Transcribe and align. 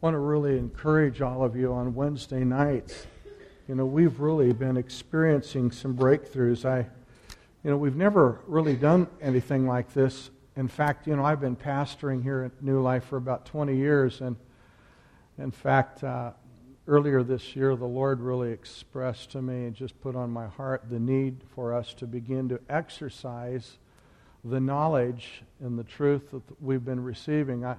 want 0.00 0.14
to 0.14 0.18
really 0.18 0.56
encourage 0.56 1.20
all 1.20 1.44
of 1.44 1.54
you 1.54 1.74
on 1.74 1.94
Wednesday 1.94 2.42
nights. 2.42 3.06
You 3.68 3.74
know, 3.74 3.84
we've 3.84 4.18
really 4.18 4.54
been 4.54 4.78
experiencing 4.78 5.70
some 5.70 5.94
breakthroughs. 5.94 6.64
I, 6.64 6.86
you 7.62 7.70
know, 7.70 7.76
we've 7.76 7.96
never 7.96 8.40
really 8.46 8.76
done 8.76 9.08
anything 9.20 9.66
like 9.66 9.92
this. 9.92 10.30
In 10.56 10.68
fact, 10.68 11.06
you 11.06 11.14
know, 11.16 11.24
I've 11.24 11.40
been 11.40 11.54
pastoring 11.54 12.22
here 12.22 12.44
at 12.44 12.62
New 12.62 12.80
Life 12.80 13.04
for 13.04 13.18
about 13.18 13.44
20 13.44 13.76
years, 13.76 14.22
and 14.22 14.36
in 15.36 15.50
fact, 15.50 16.02
uh, 16.02 16.30
earlier 16.88 17.22
this 17.22 17.54
year, 17.54 17.76
the 17.76 17.84
Lord 17.84 18.20
really 18.20 18.52
expressed 18.52 19.30
to 19.32 19.42
me 19.42 19.66
and 19.66 19.74
just 19.74 20.00
put 20.00 20.16
on 20.16 20.30
my 20.30 20.46
heart 20.46 20.84
the 20.88 20.98
need 20.98 21.42
for 21.54 21.74
us 21.74 21.92
to 21.94 22.06
begin 22.06 22.48
to 22.48 22.60
exercise 22.70 23.76
the 24.44 24.60
knowledge 24.60 25.42
and 25.62 25.78
the 25.78 25.84
truth 25.84 26.30
that 26.30 26.42
we've 26.62 26.86
been 26.86 27.04
receiving. 27.04 27.66
I, 27.66 27.76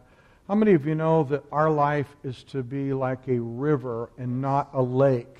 how 0.51 0.55
many 0.55 0.73
of 0.73 0.85
you 0.85 0.95
know 0.95 1.23
that 1.23 1.45
our 1.49 1.71
life 1.71 2.13
is 2.25 2.43
to 2.43 2.61
be 2.61 2.91
like 2.91 3.25
a 3.29 3.39
river 3.39 4.09
and 4.17 4.41
not 4.41 4.69
a 4.73 4.81
lake? 4.81 5.37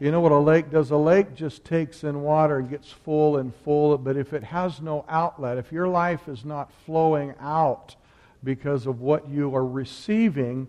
You 0.00 0.10
know 0.10 0.22
what 0.22 0.32
a 0.32 0.38
lake 0.38 0.70
does? 0.70 0.90
A 0.92 0.96
lake 0.96 1.34
just 1.34 1.62
takes 1.62 2.04
in 2.04 2.22
water 2.22 2.60
and 2.60 2.70
gets 2.70 2.90
full 2.90 3.36
and 3.36 3.54
full, 3.54 3.98
but 3.98 4.16
if 4.16 4.32
it 4.32 4.42
has 4.42 4.80
no 4.80 5.04
outlet, 5.10 5.58
if 5.58 5.70
your 5.70 5.88
life 5.88 6.26
is 6.26 6.42
not 6.42 6.72
flowing 6.86 7.34
out 7.38 7.96
because 8.42 8.86
of 8.86 9.02
what 9.02 9.28
you 9.28 9.54
are 9.54 9.66
receiving, 9.66 10.68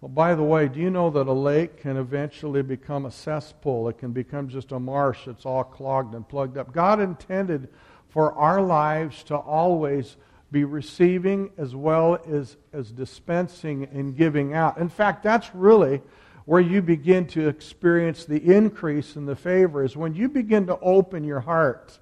well, 0.00 0.10
by 0.10 0.36
the 0.36 0.44
way, 0.44 0.68
do 0.68 0.78
you 0.78 0.90
know 0.90 1.10
that 1.10 1.26
a 1.26 1.32
lake 1.32 1.78
can 1.78 1.96
eventually 1.96 2.62
become 2.62 3.06
a 3.06 3.10
cesspool? 3.10 3.88
It 3.88 3.98
can 3.98 4.12
become 4.12 4.48
just 4.48 4.70
a 4.70 4.78
marsh 4.78 5.24
that's 5.26 5.44
all 5.44 5.64
clogged 5.64 6.14
and 6.14 6.28
plugged 6.28 6.56
up. 6.56 6.72
God 6.72 7.00
intended 7.00 7.66
for 8.08 8.34
our 8.34 8.62
lives 8.62 9.24
to 9.24 9.36
always 9.36 10.16
be 10.50 10.64
receiving 10.64 11.50
as 11.58 11.74
well 11.74 12.18
as, 12.30 12.56
as 12.72 12.92
dispensing 12.92 13.88
and 13.92 14.16
giving 14.16 14.54
out. 14.54 14.78
In 14.78 14.88
fact, 14.88 15.22
that's 15.22 15.54
really 15.54 16.00
where 16.44 16.60
you 16.60 16.82
begin 16.82 17.26
to 17.26 17.48
experience 17.48 18.24
the 18.24 18.36
increase 18.36 19.16
in 19.16 19.26
the 19.26 19.36
favor 19.36 19.82
is 19.82 19.96
when 19.96 20.14
you 20.14 20.28
begin 20.28 20.66
to 20.66 20.78
open 20.80 21.24
your 21.24 21.40
heart. 21.40 21.98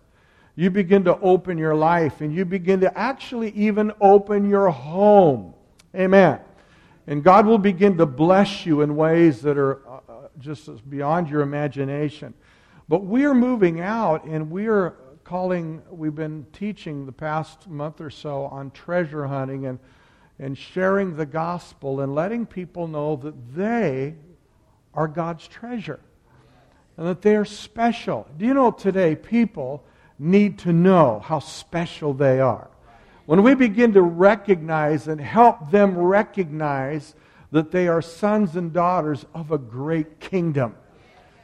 You 0.57 0.71
begin 0.71 1.05
to 1.05 1.19
open 1.21 1.57
your 1.57 1.75
life 1.75 2.21
and 2.21 2.35
you 2.35 2.45
begin 2.45 2.81
to 2.81 2.99
actually 2.99 3.51
even 3.53 3.93
open 4.01 4.49
your 4.51 4.71
home. 4.71 5.55
Amen. 5.95 6.41
And 7.07 7.25
God 7.25 7.47
will 7.47 7.59
begin 7.59 7.97
to 7.99 8.07
bless 8.07 8.67
you 8.67 8.83
in 8.83 8.97
ways 8.97 9.43
that 9.43 9.57
are 9.57 9.87
uh, 9.89 10.01
uh 10.09 10.29
just 10.39 10.69
beyond 10.91 11.29
your 11.29 11.41
imagination. 11.41 12.35
But 12.89 13.05
we're 13.05 13.35
moving 13.35 13.81
out 13.81 14.25
and 14.25 14.51
we're 14.51 14.95
calling, 15.25 15.83
we've 15.91 16.15
been 16.15 16.47
teaching 16.53 17.07
the 17.07 17.13
past 17.13 17.69
month 17.69 18.01
or 18.01 18.11
so 18.11 18.45
on 18.47 18.71
treasure 18.71 19.27
hunting 19.27 19.67
and, 19.67 19.79
and 20.39 20.57
sharing 20.57 21.17
the 21.17 21.27
gospel 21.27 22.01
and 22.01 22.15
letting 22.15 22.47
people 22.47 22.89
know 22.89 23.17
that 23.17 23.55
they 23.55 24.15
are 24.95 25.09
God's 25.09 25.47
treasure 25.47 26.01
and 26.97 27.07
that 27.07 27.23
they 27.23 27.37
are 27.37 27.45
special. 27.45 28.27
Do 28.37 28.47
you 28.47 28.55
know 28.55 28.71
today 28.71 29.15
people 29.17 29.85
need 30.19 30.59
to 30.61 30.73
know 30.73 31.21
how 31.25 31.39
special 31.39 32.15
they 32.15 32.41
are? 32.41 32.69
When 33.27 33.43
we 33.43 33.55
begin 33.55 33.93
to 33.93 34.03
recognize 34.03 35.09
and 35.09 35.21
help 35.21 35.71
them 35.71 35.97
recognize 35.97 37.15
that 37.51 37.71
they 37.71 37.87
are 37.87 38.03
sons 38.03 38.57
and 38.57 38.73
daughters 38.73 39.25
of 39.35 39.53
a 39.53 39.59
great 39.59 40.21
kingdom 40.21 40.75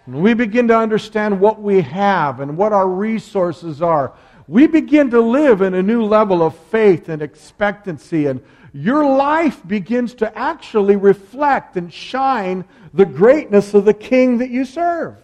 when 0.09 0.23
we 0.23 0.33
begin 0.33 0.69
to 0.69 0.75
understand 0.75 1.39
what 1.39 1.61
we 1.61 1.83
have 1.83 2.41
and 2.41 2.57
what 2.57 2.73
our 2.73 2.89
resources 2.89 3.83
are, 3.83 4.15
we 4.47 4.67
begin 4.67 5.11
to 5.11 5.21
live 5.21 5.61
in 5.61 5.75
a 5.75 5.83
new 5.83 6.03
level 6.03 6.43
of 6.43 6.57
faith 6.57 7.11
and 7.11 7.21
expectancy, 7.21 8.25
and 8.25 8.43
your 8.73 9.05
life 9.05 9.61
begins 9.69 10.15
to 10.15 10.39
actually 10.39 10.97
reflect 10.97 11.77
and 11.77 11.93
shine 11.93 12.65
the 12.95 13.05
greatness 13.05 13.75
of 13.75 13.85
the 13.85 13.93
King 13.93 14.39
that 14.39 14.49
you 14.49 14.65
serve. 14.65 15.15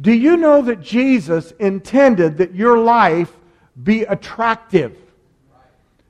Do 0.00 0.14
you 0.14 0.38
know 0.38 0.62
that 0.62 0.80
Jesus 0.80 1.50
intended 1.58 2.38
that 2.38 2.54
your 2.54 2.78
life 2.78 3.36
be 3.82 4.04
attractive? 4.04 4.96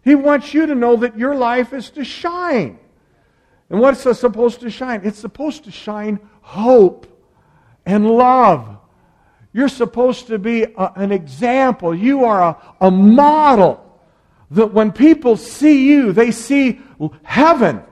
He 0.04 0.14
wants 0.14 0.54
you 0.54 0.66
to 0.66 0.75
know 0.76 0.94
that 0.94 1.19
your 1.19 1.34
life 1.34 1.72
is 1.72 1.91
to 1.91 2.04
shine. 2.04 2.78
And 3.70 3.81
what's 3.81 4.06
it 4.06 4.14
supposed 4.14 4.60
to 4.60 4.70
shine? 4.70 5.00
It's 5.03 5.19
supposed 5.19 5.64
to 5.64 5.72
shine 5.72 6.20
hope 6.42 7.08
and 7.88 8.06
love. 8.09 8.76
You're 9.53 9.71
supposed 9.71 10.26
to 10.28 10.38
be 10.38 10.62
a, 10.62 10.93
an 10.94 11.10
example. 11.10 11.94
You 11.94 12.26
are 12.26 12.50
a, 12.50 12.87
a 12.87 12.91
model 12.91 13.84
that 14.50 14.72
when 14.72 14.93
people 14.93 15.37
see 15.37 15.88
you, 15.88 16.12
they 16.12 16.31
see 16.31 16.81
heaven. 17.22 17.82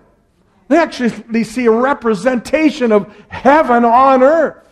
They 0.69 0.77
actually 0.77 1.45
see 1.45 1.65
a 1.65 1.71
representation 1.71 2.93
of 2.93 3.13
heaven 3.29 3.85
on 3.85 4.23
earth. 4.23 4.69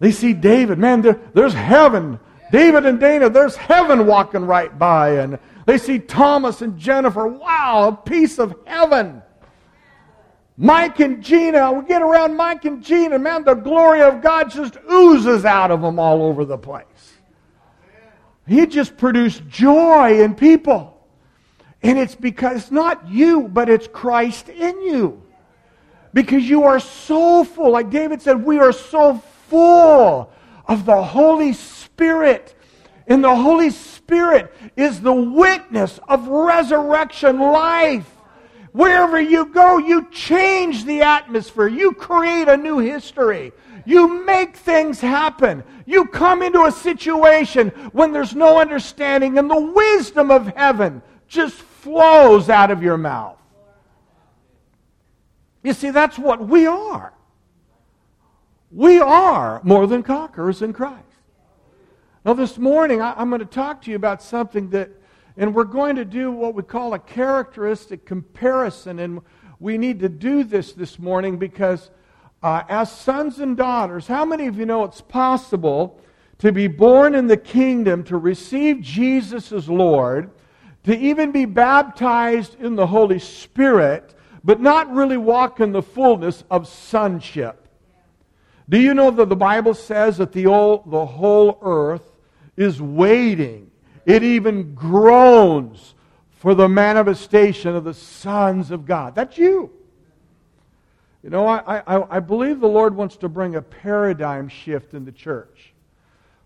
They 0.00 0.12
see 0.12 0.32
David. 0.32 0.78
Man, 0.78 1.02
there, 1.02 1.20
there's 1.34 1.54
heaven. 1.54 2.18
David 2.50 2.86
and 2.86 2.98
Dana, 2.98 3.28
there's 3.28 3.56
heaven 3.56 4.06
walking 4.06 4.44
right 4.44 4.76
by. 4.78 5.16
And 5.18 5.38
they 5.66 5.76
see 5.76 5.98
Thomas 5.98 6.62
and 6.62 6.78
Jennifer. 6.78 7.26
Wow, 7.26 7.88
a 7.88 8.08
piece 8.08 8.38
of 8.38 8.54
heaven. 8.64 9.22
Mike 10.58 11.00
and 11.00 11.22
Gina, 11.22 11.70
we 11.72 11.84
get 11.86 12.00
around 12.00 12.36
Mike 12.36 12.64
and 12.64 12.82
Gina, 12.82 13.18
man, 13.18 13.44
the 13.44 13.54
glory 13.54 14.00
of 14.00 14.22
God 14.22 14.50
just 14.50 14.78
oozes 14.90 15.44
out 15.44 15.70
of 15.70 15.82
them 15.82 15.98
all 15.98 16.22
over 16.22 16.44
the 16.44 16.56
place. 16.56 16.86
He 18.46 18.64
just 18.66 18.96
produced 18.96 19.46
joy 19.48 20.22
in 20.22 20.34
people. 20.34 20.96
And 21.82 21.98
it's 21.98 22.14
because 22.14 22.70
not 22.70 23.06
you, 23.08 23.48
but 23.48 23.68
it's 23.68 23.86
Christ 23.86 24.48
in 24.48 24.80
you. 24.82 25.22
Because 26.14 26.48
you 26.48 26.62
are 26.64 26.80
so 26.80 27.44
full. 27.44 27.72
Like 27.72 27.90
David 27.90 28.22
said, 28.22 28.42
we 28.42 28.58
are 28.58 28.72
so 28.72 29.18
full 29.48 30.30
of 30.66 30.86
the 30.86 31.02
Holy 31.02 31.52
Spirit. 31.52 32.54
And 33.06 33.22
the 33.22 33.36
Holy 33.36 33.70
Spirit 33.70 34.54
is 34.74 35.00
the 35.00 35.12
witness 35.12 36.00
of 36.08 36.26
resurrection 36.26 37.38
life. 37.38 38.15
Wherever 38.76 39.18
you 39.18 39.46
go, 39.46 39.78
you 39.78 40.06
change 40.10 40.84
the 40.84 41.00
atmosphere. 41.00 41.66
You 41.66 41.92
create 41.92 42.46
a 42.46 42.58
new 42.58 42.76
history. 42.76 43.52
You 43.86 44.22
make 44.26 44.54
things 44.54 45.00
happen. 45.00 45.64
You 45.86 46.04
come 46.04 46.42
into 46.42 46.62
a 46.62 46.70
situation 46.70 47.70
when 47.92 48.12
there's 48.12 48.34
no 48.34 48.60
understanding, 48.60 49.38
and 49.38 49.50
the 49.50 49.58
wisdom 49.58 50.30
of 50.30 50.48
heaven 50.48 51.00
just 51.26 51.54
flows 51.54 52.50
out 52.50 52.70
of 52.70 52.82
your 52.82 52.98
mouth. 52.98 53.38
You 55.62 55.72
see, 55.72 55.88
that's 55.88 56.18
what 56.18 56.46
we 56.46 56.66
are. 56.66 57.14
We 58.70 59.00
are 59.00 59.62
more 59.64 59.86
than 59.86 60.02
conquerors 60.02 60.60
in 60.60 60.74
Christ. 60.74 61.02
Now, 62.26 62.34
this 62.34 62.58
morning, 62.58 63.00
I'm 63.00 63.30
going 63.30 63.38
to 63.38 63.46
talk 63.46 63.80
to 63.84 63.90
you 63.90 63.96
about 63.96 64.22
something 64.22 64.68
that 64.70 64.90
and 65.36 65.54
we're 65.54 65.64
going 65.64 65.96
to 65.96 66.04
do 66.04 66.30
what 66.30 66.54
we 66.54 66.62
call 66.62 66.94
a 66.94 66.98
characteristic 66.98 68.06
comparison. 68.06 68.98
And 68.98 69.20
we 69.60 69.76
need 69.76 70.00
to 70.00 70.08
do 70.08 70.44
this 70.44 70.72
this 70.72 70.98
morning 70.98 71.36
because, 71.36 71.90
uh, 72.42 72.62
as 72.68 72.90
sons 72.90 73.38
and 73.38 73.56
daughters, 73.56 74.06
how 74.06 74.24
many 74.24 74.46
of 74.46 74.58
you 74.58 74.64
know 74.64 74.84
it's 74.84 75.02
possible 75.02 76.00
to 76.38 76.52
be 76.52 76.66
born 76.66 77.14
in 77.14 77.26
the 77.26 77.36
kingdom, 77.36 78.02
to 78.04 78.16
receive 78.16 78.80
Jesus 78.80 79.52
as 79.52 79.68
Lord, 79.68 80.30
to 80.84 80.96
even 80.96 81.32
be 81.32 81.44
baptized 81.44 82.60
in 82.60 82.74
the 82.74 82.86
Holy 82.86 83.18
Spirit, 83.18 84.14
but 84.44 84.60
not 84.60 84.92
really 84.92 85.16
walk 85.16 85.60
in 85.60 85.72
the 85.72 85.82
fullness 85.82 86.44
of 86.50 86.68
sonship? 86.68 87.68
Do 88.68 88.80
you 88.80 88.94
know 88.94 89.10
that 89.10 89.28
the 89.28 89.36
Bible 89.36 89.74
says 89.74 90.16
that 90.18 90.32
the 90.32 90.44
whole, 90.44 90.82
the 90.86 91.06
whole 91.06 91.58
earth 91.62 92.02
is 92.56 92.80
waiting 92.80 93.70
it 94.06 94.22
even 94.22 94.74
groans 94.74 95.94
for 96.38 96.54
the 96.54 96.68
manifestation 96.68 97.74
of 97.74 97.84
the 97.84 97.92
sons 97.92 98.70
of 98.70 98.86
God. 98.86 99.14
That's 99.14 99.36
you. 99.36 99.70
You 101.22 101.30
know, 101.30 101.46
I, 101.46 101.82
I, 101.86 102.16
I 102.16 102.20
believe 102.20 102.60
the 102.60 102.68
Lord 102.68 102.94
wants 102.94 103.16
to 103.16 103.28
bring 103.28 103.56
a 103.56 103.62
paradigm 103.62 104.48
shift 104.48 104.94
in 104.94 105.04
the 105.04 105.10
church. 105.10 105.74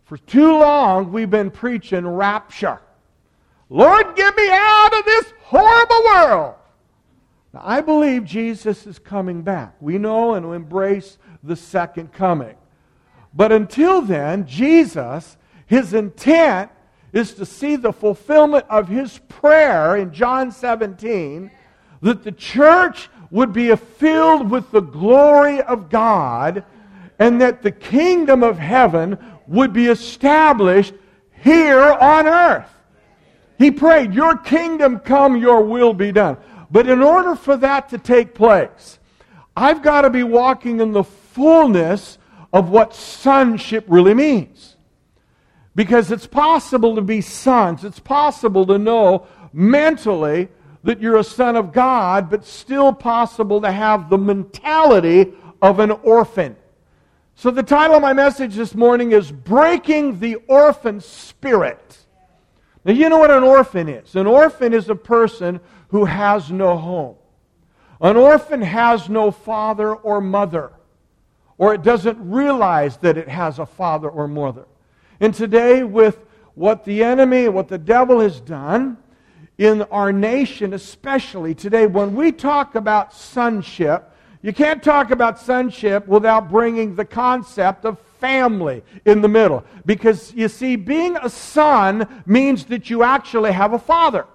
For 0.05 0.17
too 0.17 0.59
long, 0.59 1.13
we've 1.13 1.29
been 1.29 1.51
preaching 1.51 2.07
rapture. 2.07 2.81
Lord, 3.69 4.17
get 4.17 4.35
me 4.37 4.49
out 4.51 4.99
of 4.99 5.05
this 5.05 5.33
horrible 5.43 6.03
world. 6.05 6.55
Now, 7.53 7.63
I 7.63 7.83
believe 7.83 8.25
Jesus 8.25 8.87
is 8.87 8.99
coming 8.99 9.43
back. 9.43 9.75
We 9.81 9.99
know 9.99 10.35
and 10.35 10.47
embrace 10.47 11.19
the 11.43 11.57
second 11.57 12.13
coming. 12.13 12.57
But 13.35 13.53
until 13.53 14.01
then, 14.01 14.47
Jesus, 14.47 15.37
his 15.67 15.93
intent 15.93 16.71
is 17.13 17.35
to 17.35 17.47
see 17.47 17.77
the 17.77 17.93
fulfillment 17.93 18.65
of 18.69 18.89
his 18.89 19.19
prayer 19.29 19.97
in 19.97 20.13
John 20.13 20.53
17 20.53 21.51
that 22.03 22.25
the 22.25 22.33
church 22.33 23.09
would 23.31 23.53
be 23.53 23.75
filled 23.75 24.51
with 24.51 24.71
the 24.71 24.81
glory 24.81 25.61
of 25.63 25.91
God 25.91 26.65
and 27.19 27.41
that 27.41 27.63
the 27.63 27.71
kingdom 27.71 28.43
of 28.43 28.59
heaven 28.59 29.19
would 29.47 29.73
be 29.73 29.87
established 29.87 30.95
here 31.43 31.83
on 31.83 32.27
earth. 32.27 32.71
He 33.59 33.71
prayed, 33.71 34.15
Your 34.15 34.37
kingdom 34.39 35.01
come, 35.01 35.37
your 35.37 35.63
will 35.63 35.93
be 35.93 36.13
done. 36.13 36.39
But 36.71 36.89
in 36.89 37.03
order 37.03 37.35
for 37.35 37.57
that 37.59 37.91
to 37.91 37.99
take 37.99 38.35
place, 38.35 38.99
I've 39.57 39.83
got 39.83 40.03
to 40.03 40.11
be 40.11 40.23
walking 40.23 40.81
in 40.81 40.93
the 40.93 41.05
fullness 41.05 42.19
of 42.53 42.71
what 42.71 42.95
sonship 42.95 43.85
really 43.89 44.15
means. 44.15 44.70
Because 45.81 46.13
it's 46.13 46.27
possible 46.27 46.97
to 46.97 47.01
be 47.01 47.23
sons. 47.23 47.85
It's 47.85 47.99
possible 47.99 48.67
to 48.67 48.77
know 48.77 49.27
mentally 49.51 50.49
that 50.85 51.01
you're 51.01 51.17
a 51.17 51.25
son 51.25 51.57
of 51.57 51.73
God, 51.73 52.29
but 52.29 52.45
still 52.45 52.93
possible 52.93 53.63
to 53.63 53.73
have 53.73 54.11
the 54.11 54.19
mentality 54.19 55.33
of 55.63 55.81
an 55.81 55.91
orphan. 55.91 56.55
So, 57.35 57.51
the 57.51 57.63
title 57.63 57.97
of 57.97 58.03
my 58.03 58.13
message 58.13 58.57
this 58.57 58.75
morning 58.75 59.13
is 59.13 59.33
Breaking 59.33 60.21
the 60.21 60.35
Orphan 60.49 61.01
Spirit. 61.01 61.97
Now, 62.85 62.93
you 62.93 63.09
know 63.09 63.17
what 63.17 63.31
an 63.31 63.43
orphan 63.43 63.89
is? 63.89 64.15
An 64.17 64.27
orphan 64.27 64.75
is 64.75 64.91
a 64.91 64.95
person 64.95 65.61
who 65.89 66.05
has 66.05 66.51
no 66.51 66.77
home. 66.77 67.17
An 68.03 68.19
orphan 68.19 68.61
has 68.61 69.09
no 69.09 69.31
father 69.31 69.95
or 69.95 70.21
mother, 70.21 70.73
or 71.57 71.73
it 71.73 71.83
doesn't 71.83 72.19
realize 72.21 72.99
that 72.99 73.17
it 73.17 73.29
has 73.29 73.59
a 73.59 73.65
father 73.65 74.11
or 74.11 74.29
mother. 74.29 74.67
And 75.21 75.35
today, 75.35 75.85
with 75.85 76.19
what 76.55 76.85
the 76.85 77.05
enemy, 77.05 77.45
and 77.45 77.55
what 77.55 77.69
the 77.69 77.79
devil 77.79 78.21
has 78.21 78.41
done 78.41 78.97
in 79.59 79.83
our 79.83 80.13
nation, 80.13 80.73
especially 80.73 81.55
today, 81.55 81.87
when 81.87 82.15
we 82.15 82.33
talk 82.33 82.75
about 82.75 83.13
sonship, 83.13 84.11
you 84.43 84.55
can't 84.55 84.83
talk 84.83 85.11
about 85.11 85.39
sonship 85.39 86.07
without 86.09 86.49
bringing 86.49 86.95
the 86.95 87.05
concept 87.05 87.85
of 87.85 87.99
family 88.19 88.83
in 89.05 89.21
the 89.21 89.29
middle. 89.29 89.65
Because 89.85 90.33
you 90.35 90.49
see, 90.49 90.77
being 90.77 91.17
a 91.19 91.29
son 91.29 92.23
means 92.25 92.65
that 92.67 92.89
you 92.89 93.03
actually 93.03 93.53
have 93.53 93.75
a 93.75 93.79
father, 93.79 94.27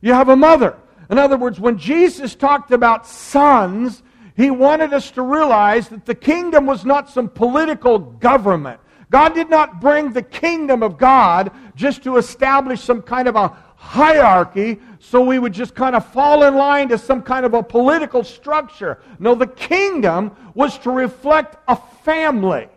you 0.00 0.12
have 0.12 0.28
a 0.28 0.36
mother. 0.36 0.76
In 1.10 1.18
other 1.18 1.36
words, 1.36 1.60
when 1.60 1.78
Jesus 1.78 2.34
talked 2.34 2.72
about 2.72 3.06
sons, 3.06 4.02
he 4.36 4.50
wanted 4.50 4.92
us 4.94 5.10
to 5.12 5.22
realize 5.22 5.88
that 5.90 6.06
the 6.06 6.14
kingdom 6.14 6.66
was 6.66 6.84
not 6.84 7.10
some 7.10 7.28
political 7.28 7.98
government. 7.98 8.80
God 9.12 9.34
did 9.34 9.50
not 9.50 9.78
bring 9.78 10.12
the 10.12 10.22
kingdom 10.22 10.82
of 10.82 10.96
God 10.96 11.52
just 11.76 12.02
to 12.04 12.16
establish 12.16 12.80
some 12.80 13.02
kind 13.02 13.28
of 13.28 13.36
a 13.36 13.48
hierarchy 13.76 14.80
so 15.00 15.20
we 15.20 15.38
would 15.38 15.52
just 15.52 15.74
kind 15.74 15.94
of 15.94 16.06
fall 16.12 16.44
in 16.44 16.54
line 16.54 16.88
to 16.88 16.96
some 16.96 17.20
kind 17.20 17.44
of 17.44 17.52
a 17.52 17.62
political 17.62 18.24
structure. 18.24 19.02
No, 19.18 19.34
the 19.34 19.46
kingdom 19.46 20.34
was 20.54 20.78
to 20.78 20.90
reflect 20.90 21.56
a 21.68 21.76
family. 22.04 22.68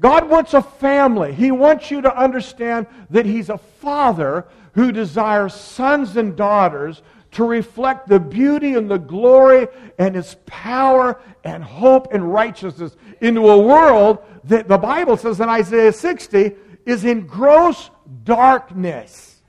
God 0.00 0.30
wants 0.30 0.54
a 0.54 0.62
family. 0.62 1.34
He 1.34 1.50
wants 1.50 1.90
you 1.90 2.00
to 2.00 2.16
understand 2.16 2.86
that 3.10 3.26
He's 3.26 3.50
a 3.50 3.58
father 3.58 4.46
who 4.72 4.92
desires 4.92 5.52
sons 5.52 6.16
and 6.16 6.34
daughters 6.34 7.02
to 7.34 7.44
reflect 7.44 8.08
the 8.08 8.20
beauty 8.20 8.74
and 8.74 8.90
the 8.90 8.98
glory 8.98 9.68
and 9.98 10.14
His 10.14 10.36
power 10.46 11.20
and 11.42 11.62
hope 11.62 12.12
and 12.12 12.32
righteousness 12.32 12.96
into 13.20 13.48
a 13.48 13.58
world 13.58 14.18
that 14.44 14.68
the 14.68 14.78
Bible 14.78 15.16
says 15.16 15.40
in 15.40 15.48
Isaiah 15.48 15.92
60 15.92 16.52
is 16.86 17.04
in 17.04 17.26
gross 17.26 17.90
darkness. 18.24 19.40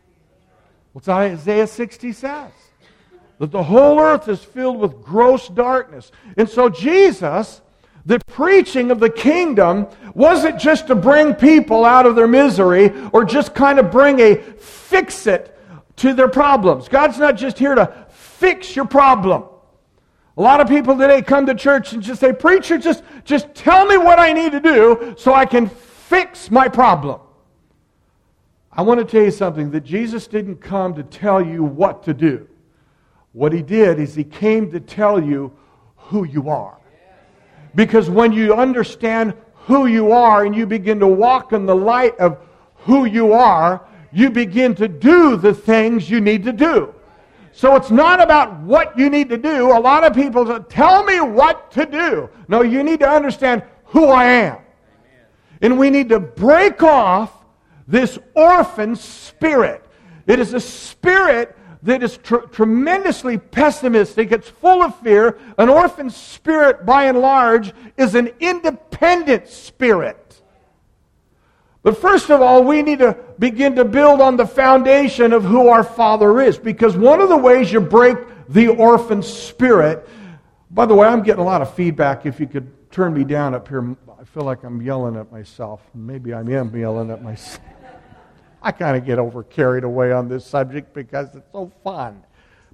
What's 0.94 1.08
Isaiah 1.08 1.68
60 1.68 2.12
says? 2.14 2.52
That 3.40 3.52
the 3.52 3.64
whole 3.64 4.00
earth 4.00 4.28
is 4.30 4.44
filled 4.44 4.80
with 4.80 5.02
gross 5.04 5.48
darkness. 5.50 6.12
And 6.38 6.50
so 6.50 6.70
Jesus, 6.70 7.62
the 8.06 8.20
preaching 8.28 8.90
of 8.92 9.00
the 9.00 9.10
kingdom, 9.10 9.88
wasn't 10.14 10.60
just 10.60 10.88
to 10.88 10.96
bring 10.96 11.36
people 11.36 11.86
out 11.86 12.06
of 12.06 12.16
their 12.16 12.28
misery 12.28 12.92
or 13.12 13.26
just 13.26 13.54
kind 13.54 13.78
of 13.78 13.92
bring 13.92 14.20
a 14.22 14.36
fix 14.36 15.28
it 15.28 15.55
to 15.98 16.14
their 16.14 16.28
problems. 16.28 16.88
God's 16.88 17.18
not 17.18 17.38
just 17.38 17.58
here 17.58 17.76
to 17.76 18.06
fix 18.10 18.76
your 18.76 18.86
problem. 18.86 19.46
A 20.38 20.42
lot 20.42 20.60
of 20.60 20.68
people 20.68 20.98
today 20.98 21.22
come 21.22 21.46
to 21.46 21.56
church 21.56 21.94
and 21.94 22.04
just 22.04 22.20
say, 22.20 22.34
Preacher, 22.34 22.78
just, 22.78 23.04
just 23.24 23.54
tell 23.56 23.86
me 23.86 23.98
what 23.98 24.20
I 24.20 24.34
need 24.34 24.52
to 24.52 24.60
do 24.60 25.16
so 25.18 25.34
I 25.34 25.46
can 25.46 25.68
fix 25.68 26.52
my 26.52 26.68
problem. 26.68 27.22
I 28.72 28.82
want 28.82 29.00
to 29.00 29.06
tell 29.06 29.24
you 29.24 29.32
something 29.32 29.72
that 29.72 29.86
Jesus 29.86 30.28
didn't 30.28 30.58
come 30.58 30.94
to 30.96 31.04
tell 31.04 31.42
you 31.42 31.64
what 31.64 32.04
to 32.04 32.14
do. 32.14 32.48
What 33.32 33.54
he 33.54 33.62
did 33.62 34.00
is 34.00 34.14
he 34.14 34.26
came 34.26 34.70
to 34.72 34.82
tell 34.82 35.24
you 35.24 35.54
who 35.96 36.26
you 36.26 36.50
are. 36.50 36.78
Because 37.74 38.10
when 38.10 38.34
you 38.34 38.54
understand 38.54 39.34
who 39.54 39.88
you 39.88 40.12
are 40.12 40.46
and 40.46 40.56
you 40.56 40.66
begin 40.66 41.00
to 41.00 41.08
walk 41.08 41.54
in 41.54 41.66
the 41.66 41.76
light 41.76 42.18
of 42.18 42.38
who 42.76 43.06
you 43.06 43.34
are, 43.34 43.88
you 44.16 44.30
begin 44.30 44.74
to 44.76 44.88
do 44.88 45.36
the 45.36 45.54
things 45.54 46.10
you 46.10 46.22
need 46.22 46.46
to 46.46 46.54
do. 46.54 46.96
So 47.52 47.76
it's 47.76 47.92
not 47.92 48.22
about 48.22 48.62
what 48.62 48.98
you 48.98 49.10
need 49.10 49.28
to 49.30 49.38
do. 49.38 49.72
A 49.72 49.80
lot 49.80 50.06
of 50.06 50.14
people 50.14 50.48
say, 50.48 50.60
tell 50.70 51.04
me 51.04 51.20
what 51.20 51.70
to 51.72 51.86
do. 51.86 52.30
No, 52.48 52.62
you 52.62 52.82
need 52.82 53.02
to 53.02 53.10
understand 53.10 53.62
who 53.86 54.08
I 54.08 54.26
am. 54.26 54.58
And 55.62 55.78
we 55.78 55.90
need 55.90 56.10
to 56.10 56.20
break 56.22 56.82
off 56.82 57.34
this 57.88 58.18
orphan 58.34 58.96
spirit. 58.96 59.86
It 60.28 60.40
is 60.40 60.54
a 60.54 60.62
spirit 60.62 61.56
that 61.84 62.02
is 62.02 62.18
tr- 62.18 62.38
tremendously 62.38 63.38
pessimistic. 63.38 64.32
It's 64.32 64.50
full 64.50 64.82
of 64.82 64.98
fear. 65.00 65.38
An 65.58 65.68
orphan 65.68 66.10
spirit, 66.10 66.86
by 66.86 67.06
and 67.06 67.20
large, 67.20 67.74
is 67.98 68.16
an 68.16 68.32
independent 68.40 69.50
spirit. 69.50 70.42
But 71.86 71.98
first 71.98 72.32
of 72.32 72.42
all, 72.42 72.64
we 72.64 72.82
need 72.82 72.98
to 72.98 73.16
begin 73.38 73.76
to 73.76 73.86
build 73.86 74.20
on 74.20 74.38
the 74.38 74.48
foundation 74.48 75.34
of 75.34 75.44
who 75.44 75.68
our 75.68 75.84
Father 75.84 76.42
is. 76.42 76.58
Because 76.58 76.98
one 76.98 77.22
of 77.22 77.30
the 77.30 77.38
ways 77.38 77.72
you 77.72 77.80
break 77.80 78.18
the 78.50 78.70
orphan 78.70 79.22
spirit, 79.22 80.10
by 80.72 80.88
the 80.88 80.96
way, 80.96 81.08
I'm 81.08 81.22
getting 81.22 81.42
a 81.42 81.46
lot 81.46 81.62
of 81.62 81.72
feedback. 81.76 82.26
If 82.26 82.40
you 82.40 82.48
could 82.48 82.90
turn 82.90 83.14
me 83.14 83.24
down 83.24 83.54
up 83.54 83.68
here, 83.68 83.96
I 84.20 84.24
feel 84.24 84.42
like 84.42 84.64
I'm 84.64 84.82
yelling 84.82 85.16
at 85.16 85.32
myself. 85.32 85.80
Maybe 85.94 86.34
I 86.34 86.40
am 86.40 86.76
yelling 86.76 87.12
at 87.12 87.22
myself. 87.22 87.64
I 88.64 88.72
kind 88.72 88.98
of 88.98 89.06
get 89.06 89.20
over 89.20 89.44
carried 89.44 89.84
away 89.84 90.12
on 90.12 90.28
this 90.28 90.44
subject 90.44 90.92
because 90.92 91.36
it's 91.36 91.52
so 91.52 91.72
fun. 91.84 92.24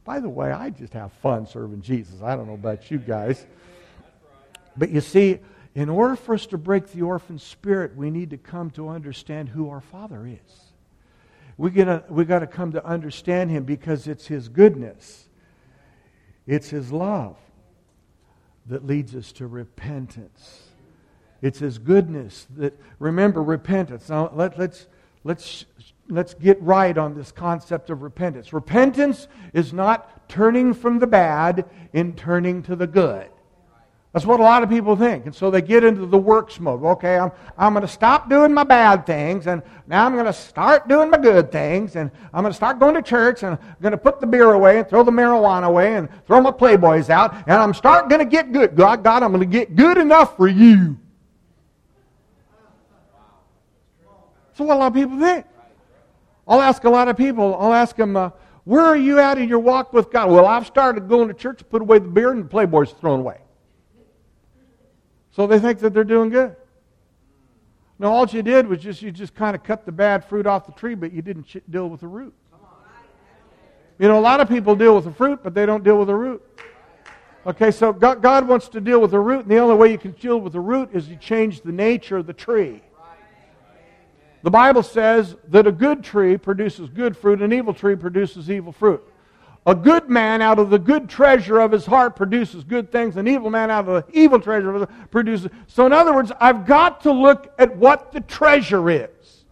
By 0.05 0.21
the 0.21 0.29
way, 0.29 0.53
I 0.53 0.69
just 0.69 0.93
have 0.93 1.11
fun 1.21 1.45
serving 1.47 1.81
Jesus. 1.81 2.21
I 2.21 2.37
don't 2.37 2.47
know 2.47 2.53
about 2.53 2.89
you 2.89 2.97
guys. 2.97 3.45
But 4.77 4.89
you 4.89 5.01
see, 5.01 5.39
in 5.73 5.89
order 5.89 6.15
for 6.15 6.35
us 6.35 6.45
to 6.47 6.57
break 6.57 6.91
the 6.91 7.01
orphan 7.01 7.39
spirit, 7.39 7.95
we 7.95 8.09
need 8.09 8.29
to 8.31 8.37
come 8.37 8.71
to 8.71 8.89
understand 8.89 9.49
who 9.49 9.69
our 9.69 9.81
Father 9.81 10.27
is. 10.27 10.71
We 11.57 11.69
gotta, 11.69 12.03
we 12.09 12.25
got 12.25 12.39
to 12.39 12.47
come 12.47 12.71
to 12.73 12.85
understand 12.85 13.51
Him 13.51 13.63
because 13.63 14.07
it's 14.07 14.27
His 14.27 14.49
goodness, 14.49 15.29
it's 16.45 16.69
His 16.69 16.91
love 16.91 17.37
that 18.65 18.85
leads 18.85 19.15
us 19.15 19.31
to 19.33 19.47
repentance. 19.47 20.63
It's 21.41 21.59
His 21.59 21.77
goodness 21.77 22.47
that, 22.57 22.77
remember, 22.99 23.41
repentance. 23.41 24.09
Now, 24.09 24.31
let, 24.33 24.59
let's, 24.59 24.87
let's, 25.23 25.65
let's 26.09 26.33
get 26.33 26.61
right 26.61 26.97
on 26.97 27.15
this 27.15 27.31
concept 27.31 27.89
of 27.89 28.01
repentance. 28.01 28.53
Repentance 28.53 29.27
is 29.53 29.71
not 29.71 30.29
turning 30.29 30.73
from 30.73 30.99
the 30.99 31.07
bad 31.07 31.65
in 31.93 32.15
turning 32.15 32.61
to 32.63 32.75
the 32.75 32.87
good. 32.87 33.29
That's 34.13 34.25
what 34.25 34.41
a 34.41 34.43
lot 34.43 34.61
of 34.61 34.69
people 34.69 34.97
think. 34.97 35.25
And 35.25 35.33
so 35.33 35.49
they 35.49 35.61
get 35.61 35.85
into 35.85 36.05
the 36.05 36.17
works 36.17 36.59
mode. 36.59 36.83
Okay, 36.83 37.17
I'm, 37.17 37.31
I'm 37.57 37.71
going 37.73 37.85
to 37.85 37.91
stop 37.91 38.29
doing 38.29 38.53
my 38.53 38.65
bad 38.65 39.05
things, 39.05 39.47
and 39.47 39.61
now 39.87 40.05
I'm 40.05 40.13
going 40.13 40.25
to 40.25 40.33
start 40.33 40.89
doing 40.89 41.09
my 41.09 41.17
good 41.17 41.49
things, 41.49 41.95
and 41.95 42.11
I'm 42.33 42.43
going 42.43 42.51
to 42.51 42.55
start 42.55 42.77
going 42.77 42.95
to 42.95 43.01
church, 43.01 43.43
and 43.43 43.57
I'm 43.57 43.75
going 43.81 43.93
to 43.93 43.97
put 43.97 44.19
the 44.19 44.27
beer 44.27 44.51
away, 44.51 44.79
and 44.79 44.89
throw 44.89 45.03
the 45.03 45.11
marijuana 45.11 45.67
away, 45.67 45.95
and 45.95 46.09
throw 46.27 46.41
my 46.41 46.51
Playboys 46.51 47.09
out, 47.09 47.33
and 47.47 47.53
I'm 47.53 47.73
start 47.73 48.09
going 48.09 48.19
to 48.19 48.25
get 48.25 48.51
good. 48.51 48.75
God, 48.75 49.01
God, 49.01 49.23
I'm 49.23 49.31
going 49.31 49.49
to 49.49 49.57
get 49.57 49.77
good 49.77 49.97
enough 49.97 50.35
for 50.35 50.49
you. 50.49 50.99
That's 54.49 54.59
what 54.59 54.75
a 54.75 54.77
lot 54.77 54.87
of 54.87 54.93
people 54.93 55.17
think. 55.19 55.45
I'll 56.45 56.59
ask 56.59 56.83
a 56.83 56.89
lot 56.89 57.07
of 57.07 57.15
people, 57.15 57.55
I'll 57.55 57.73
ask 57.73 57.95
them, 57.95 58.17
uh, 58.17 58.31
where 58.65 58.83
are 58.83 58.97
you 58.97 59.19
at 59.19 59.37
in 59.37 59.47
your 59.47 59.59
walk 59.59 59.93
with 59.93 60.11
God? 60.11 60.29
Well, 60.29 60.45
I've 60.45 60.67
started 60.67 61.07
going 61.07 61.29
to 61.29 61.33
church 61.33 61.61
put 61.69 61.81
away 61.81 61.99
the 61.99 62.09
beer, 62.09 62.31
and 62.31 62.43
the 62.43 62.49
Playboys 62.49 62.93
thrown 62.99 63.21
away. 63.21 63.39
So 65.31 65.47
they 65.47 65.59
think 65.59 65.79
that 65.79 65.93
they're 65.93 66.03
doing 66.03 66.29
good. 66.29 66.55
No, 67.99 68.11
all 68.11 68.27
you 68.27 68.41
did 68.41 68.67
was 68.67 68.79
just 68.79 69.01
you 69.01 69.11
just 69.11 69.35
kind 69.35 69.55
of 69.55 69.63
cut 69.63 69.85
the 69.85 69.91
bad 69.91 70.25
fruit 70.25 70.47
off 70.47 70.65
the 70.65 70.71
tree, 70.71 70.95
but 70.95 71.13
you 71.13 71.21
didn't 71.21 71.71
deal 71.71 71.87
with 71.87 72.01
the 72.01 72.07
root. 72.07 72.33
You 73.99 74.07
know, 74.07 74.17
a 74.17 74.21
lot 74.21 74.39
of 74.39 74.49
people 74.49 74.75
deal 74.75 74.95
with 74.95 75.05
the 75.05 75.11
fruit, 75.11 75.41
but 75.43 75.53
they 75.53 75.67
don't 75.67 75.83
deal 75.83 75.99
with 75.99 76.07
the 76.07 76.15
root. 76.15 76.41
Okay, 77.45 77.71
so 77.71 77.93
God, 77.93 78.21
God 78.21 78.47
wants 78.47 78.69
to 78.69 78.81
deal 78.81 78.99
with 78.99 79.11
the 79.11 79.19
root, 79.19 79.41
and 79.41 79.51
the 79.51 79.57
only 79.57 79.75
way 79.75 79.91
you 79.91 79.97
can 79.97 80.11
deal 80.11 80.39
with 80.39 80.53
the 80.53 80.59
root 80.59 80.89
is 80.93 81.07
you 81.07 81.15
change 81.15 81.61
the 81.61 81.71
nature 81.71 82.17
of 82.17 82.25
the 82.25 82.33
tree. 82.33 82.81
The 84.43 84.49
Bible 84.49 84.81
says 84.81 85.35
that 85.49 85.67
a 85.67 85.71
good 85.71 86.03
tree 86.03 86.37
produces 86.37 86.89
good 86.89 87.15
fruit, 87.15 87.41
an 87.41 87.53
evil 87.53 87.73
tree 87.73 87.95
produces 87.95 88.49
evil 88.49 88.71
fruit. 88.71 89.03
A 89.67 89.75
good 89.75 90.09
man 90.09 90.41
out 90.41 90.57
of 90.57 90.71
the 90.71 90.79
good 90.79 91.07
treasure 91.07 91.59
of 91.59 91.71
his 91.71 91.85
heart 91.85 92.15
produces 92.15 92.63
good 92.63 92.91
things. 92.91 93.15
An 93.15 93.27
evil 93.27 93.51
man 93.51 93.69
out 93.69 93.87
of 93.87 94.07
the 94.07 94.19
evil 94.19 94.39
treasure 94.39 94.73
of 94.73 94.81
his 94.81 94.97
produces. 95.11 95.51
So, 95.67 95.85
in 95.85 95.93
other 95.93 96.13
words, 96.13 96.31
I've 96.39 96.65
got 96.65 97.01
to 97.01 97.11
look 97.11 97.53
at 97.59 97.75
what 97.75 98.11
the 98.11 98.21
treasure 98.21 98.89
is. 98.89 99.45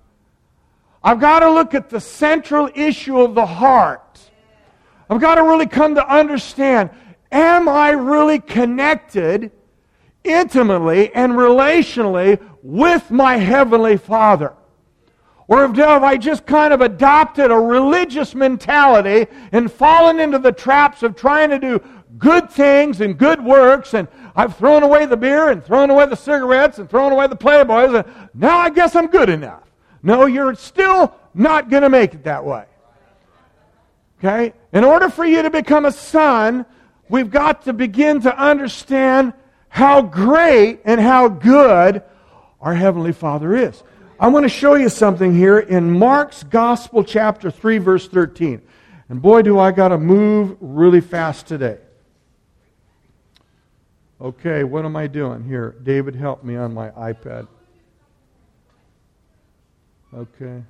I've 1.03 1.19
got 1.19 1.41
to 1.41 1.51
look 1.51 1.75
at 1.75 1.89
the 1.89 1.99
central 1.99 2.69
issue 2.73 3.19
of 3.19 3.35
the 3.35 3.45
heart. 3.45 4.19
I've 5.09 5.21
got 5.21 5.35
to 5.35 5.43
really 5.43 5.67
come 5.67 5.95
to 5.95 6.07
understand 6.07 6.89
am 7.31 7.69
I 7.69 7.91
really 7.91 8.39
connected 8.39 9.51
intimately 10.23 11.13
and 11.13 11.33
relationally 11.33 12.41
with 12.63 13.11
my 13.11 13.37
Heavenly 13.37 13.97
Father? 13.97 14.53
Or 15.49 15.67
have 15.67 16.03
I 16.03 16.15
just 16.15 16.45
kind 16.45 16.71
of 16.73 16.81
adopted 16.81 17.49
a 17.49 17.55
religious 17.55 18.35
mentality 18.35 19.25
and 19.51 19.71
fallen 19.71 20.19
into 20.19 20.37
the 20.37 20.51
traps 20.51 21.01
of 21.01 21.15
trying 21.15 21.49
to 21.49 21.57
do 21.57 21.81
good 22.19 22.51
things 22.51 23.01
and 23.01 23.17
good 23.17 23.43
works, 23.43 23.95
and 23.95 24.07
I've 24.35 24.55
thrown 24.57 24.83
away 24.83 25.07
the 25.07 25.17
beer 25.17 25.49
and 25.49 25.65
thrown 25.65 25.89
away 25.89 26.05
the 26.05 26.15
cigarettes 26.15 26.77
and 26.77 26.87
thrown 26.87 27.11
away 27.11 27.25
the 27.25 27.35
Playboys, 27.35 27.95
and 27.97 28.29
now 28.35 28.59
I 28.59 28.69
guess 28.69 28.95
I'm 28.95 29.07
good 29.07 29.27
enough. 29.27 29.63
No, 30.03 30.27
you're 30.27 30.53
still 30.53 31.15
not 31.33 31.71
going 31.71 31.81
to 31.81 31.89
make 31.89 32.13
it 32.13 32.25
that 32.25 32.45
way. 32.45 32.65
Okay? 34.19 34.53
In 34.71 34.83
order 34.83 35.09
for 35.09 35.25
you 35.25 35.41
to 35.41 35.49
become 35.49 35.85
a 35.85 35.91
son, 35.91 36.63
we've 37.09 37.31
got 37.31 37.63
to 37.63 37.73
begin 37.73 38.21
to 38.21 38.37
understand 38.37 39.33
how 39.67 40.03
great 40.03 40.81
and 40.85 41.01
how 41.01 41.27
good 41.27 42.03
our 42.61 42.75
Heavenly 42.75 43.13
Father 43.13 43.55
is. 43.55 43.81
I 44.19 44.27
want 44.27 44.43
to 44.43 44.49
show 44.49 44.75
you 44.75 44.89
something 44.89 45.33
here 45.33 45.59
in 45.59 45.97
Mark's 45.97 46.43
Gospel, 46.43 47.05
chapter 47.05 47.49
3, 47.49 47.77
verse 47.77 48.07
13. 48.09 48.61
And 49.07 49.21
boy, 49.21 49.43
do 49.43 49.57
I 49.57 49.71
got 49.71 49.87
to 49.89 49.97
move 49.97 50.57
really 50.59 50.99
fast 50.99 51.47
today. 51.47 51.77
Okay, 54.19 54.65
what 54.65 54.83
am 54.83 54.97
I 54.97 55.07
doing 55.07 55.45
here? 55.45 55.77
David, 55.83 56.15
help 56.15 56.43
me 56.43 56.57
on 56.57 56.73
my 56.73 56.89
iPad. 56.89 57.47
Okay. 60.13 60.63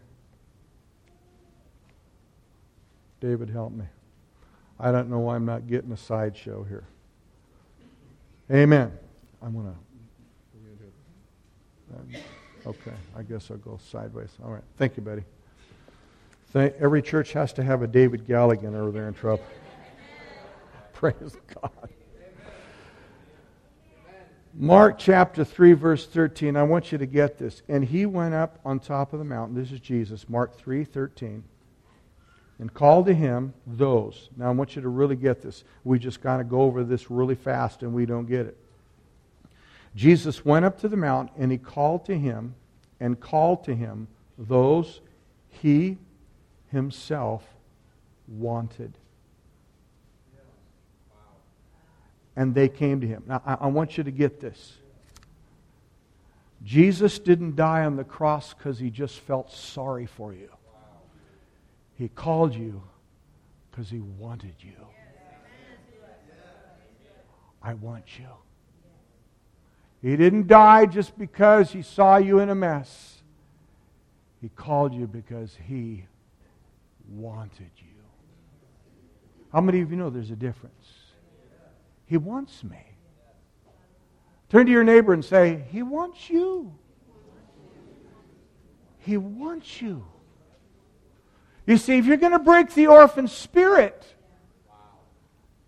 David, 3.20 3.50
help 3.50 3.72
me. 3.72 3.86
I 4.79 4.91
don't 4.91 5.10
know 5.10 5.20
why 5.20 5.36
I'm 5.36 5.46
not 5.46 5.68
getting 5.68 5.91
a 5.91 5.98
sideshow 5.98 6.63
here. 6.63 6.86
Amen. 8.51 8.91
I'm 9.41 9.53
going 9.53 9.75
to. 12.13 12.20
Okay, 12.69 12.93
I 13.17 13.23
guess 13.23 13.49
I'll 13.49 13.57
go 13.57 13.79
sideways. 13.91 14.29
All 14.43 14.51
right. 14.51 14.61
Thank 14.77 14.95
you, 14.95 15.01
Betty. 15.01 15.23
Thank, 16.51 16.75
every 16.79 17.01
church 17.01 17.33
has 17.33 17.51
to 17.53 17.63
have 17.63 17.81
a 17.81 17.88
David 17.88 18.27
Galligan 18.27 18.75
over 18.75 18.91
there 18.91 19.07
in 19.07 19.15
trouble. 19.15 19.43
Praise 20.93 21.35
God. 21.51 21.89
Mark 24.53 24.99
chapter 24.99 25.43
3, 25.43 25.73
verse 25.73 26.05
13. 26.05 26.55
I 26.55 26.61
want 26.61 26.91
you 26.91 26.99
to 26.99 27.07
get 27.07 27.39
this. 27.39 27.63
And 27.67 27.83
he 27.83 28.05
went 28.05 28.35
up 28.35 28.59
on 28.63 28.79
top 28.79 29.13
of 29.13 29.19
the 29.19 29.25
mountain. 29.25 29.55
This 29.55 29.71
is 29.71 29.79
Jesus, 29.79 30.29
Mark 30.29 30.55
3, 30.55 30.83
13. 30.83 31.43
And 32.59 32.71
called 32.71 33.07
to 33.07 33.15
him 33.15 33.55
those. 33.65 34.29
Now 34.38 34.49
I 34.49 34.51
want 34.51 34.75
you 34.75 34.83
to 34.83 34.89
really 34.89 35.15
get 35.15 35.41
this. 35.41 35.63
We 35.83 35.97
just 35.97 36.21
kind 36.21 36.39
of 36.39 36.49
go 36.49 36.61
over 36.61 36.83
this 36.83 37.09
really 37.09 37.35
fast 37.35 37.81
and 37.81 37.95
we 37.95 38.05
don't 38.05 38.27
get 38.27 38.45
it. 38.45 38.57
Jesus 39.95 40.45
went 40.45 40.65
up 40.65 40.79
to 40.81 40.88
the 40.88 40.97
mountain 40.97 41.33
and 41.41 41.51
he 41.51 41.57
called 41.57 42.05
to 42.05 42.17
him 42.17 42.55
and 43.00 43.20
called 43.20 43.63
to 43.65 43.75
him 43.75 44.08
those 44.38 45.01
he 45.50 45.98
himself 46.72 47.44
wanted. 48.27 48.94
And 52.36 52.56
they 52.56 52.70
came 52.70 53.01
to 53.01 53.08
him. 53.08 53.24
Now, 53.27 53.41
I, 53.46 53.53
I 53.62 53.68
want 53.68 53.98
you 53.98 54.03
to 54.03 54.12
get 54.12 54.39
this. 54.39 54.77
Jesus 56.63 57.20
didn't 57.20 57.56
die 57.56 57.86
on 57.86 57.96
the 57.96 58.03
cross 58.03 58.53
because 58.53 58.79
he 58.79 58.89
just 58.89 59.20
felt 59.20 59.51
sorry 59.51 60.06
for 60.06 60.34
you. 60.34 60.50
He 61.96 62.08
called 62.08 62.56
you 62.56 62.82
because 63.70 63.89
he 63.89 64.00
wanted 64.00 64.56
you. 64.60 64.74
I 67.62 67.74
want 67.74 68.18
you. 68.18 68.27
He 70.01 70.15
didn't 70.15 70.48
die 70.48 70.86
just 70.86 71.18
because 71.18 71.72
he 71.72 71.82
saw 71.82 72.18
you 72.18 72.39
in 72.39 72.50
a 72.50 72.56
mess. 72.56 73.22
He 74.41 74.50
called 74.50 74.94
you 74.94 75.08
because 75.08 75.58
he 75.68 76.06
wanted 77.10 77.72
you. 77.77 77.86
How 79.51 79.62
many 79.62 79.82
of 79.82 79.91
you 79.91 79.98
know 79.98 80.10
there's 80.10 80.32
a 80.32 80.36
difference? 80.36 80.88
He 82.06 82.18
wants 82.18 82.63
me. 82.63 82.77
Turn 84.50 84.65
to 84.65 84.72
your 84.72 84.84
neighbor 84.84 85.13
and 85.13 85.24
say, 85.24 85.63
He 85.70 85.84
wants 85.84 86.29
you. 86.29 86.74
He 89.00 89.18
wants 89.18 89.82
you. 89.82 90.06
You 91.65 91.77
see, 91.77 91.98
if 91.98 92.06
you're 92.06 92.18
going 92.18 92.32
to 92.32 92.39
break 92.39 92.74
the 92.74 92.88
orphan 92.88 93.27
spirit, 93.27 94.15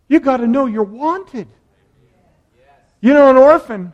you 0.08 0.20
got 0.20 0.38
to 0.38 0.48
know 0.48 0.66
you're 0.66 0.84
wanted. 0.84 1.48
You 3.02 3.14
know, 3.14 3.30
an 3.30 3.38
orphan 3.38 3.94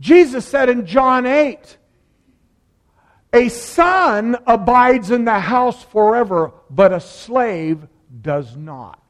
Jesus 0.00 0.46
said 0.46 0.68
in 0.68 0.86
John 0.86 1.26
8, 1.26 1.78
a 3.32 3.48
son 3.48 4.36
abides 4.46 5.10
in 5.10 5.24
the 5.24 5.38
house 5.38 5.82
forever, 5.82 6.52
but 6.70 6.92
a 6.92 7.00
slave 7.00 7.86
does 8.22 8.56
not. 8.56 9.02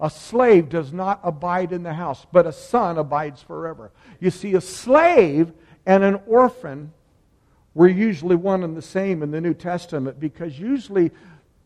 A 0.00 0.10
slave 0.10 0.68
does 0.68 0.92
not 0.92 1.20
abide 1.22 1.72
in 1.72 1.84
the 1.84 1.92
house, 1.94 2.26
but 2.32 2.46
a 2.46 2.52
son 2.52 2.98
abides 2.98 3.40
forever. 3.40 3.92
You 4.18 4.30
see, 4.30 4.54
a 4.54 4.60
slave 4.60 5.52
and 5.86 6.02
an 6.02 6.20
orphan 6.26 6.92
were 7.74 7.88
usually 7.88 8.36
one 8.36 8.64
and 8.64 8.76
the 8.76 8.82
same 8.82 9.22
in 9.22 9.30
the 9.30 9.40
New 9.40 9.54
Testament 9.54 10.18
because 10.18 10.58
usually 10.58 11.12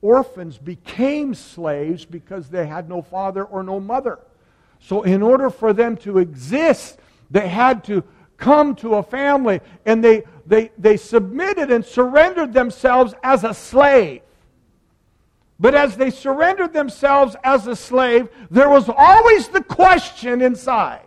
orphans 0.03 0.59
became 0.59 1.35
slaves 1.35 2.05
because 2.05 2.51
they 2.51 2.67
had 2.67 2.89
no 2.89 3.01
father 3.01 3.45
or 3.45 3.63
no 3.63 3.81
mother. 3.81 4.19
So, 4.81 5.03
in 5.03 5.23
order 5.23 5.49
for 5.49 5.73
them 5.73 5.97
to 5.99 6.19
exist, 6.19 6.99
they 7.31 7.49
had 7.49 7.85
to 7.85 8.05
come 8.37 8.75
to 8.77 8.95
a 8.97 9.03
family 9.03 9.61
and 9.85 10.03
they, 10.03 10.23
they, 10.47 10.71
they 10.79 10.97
submitted 10.97 11.71
and 11.71 11.85
surrendered 11.85 12.53
themselves 12.53 13.15
as 13.23 13.45
a 13.45 13.55
slave. 13.55 14.23
But 15.59 15.75
as 15.75 15.97
they 15.97 16.11
surrendered 16.11 16.73
themselves 16.73 17.35
as 17.43 17.67
a 17.67 17.75
slave, 17.75 18.29
there 18.51 18.69
was 18.69 18.91
always 18.95 19.49
the 19.49 19.63
question 19.63 20.43
inside. 20.43 21.07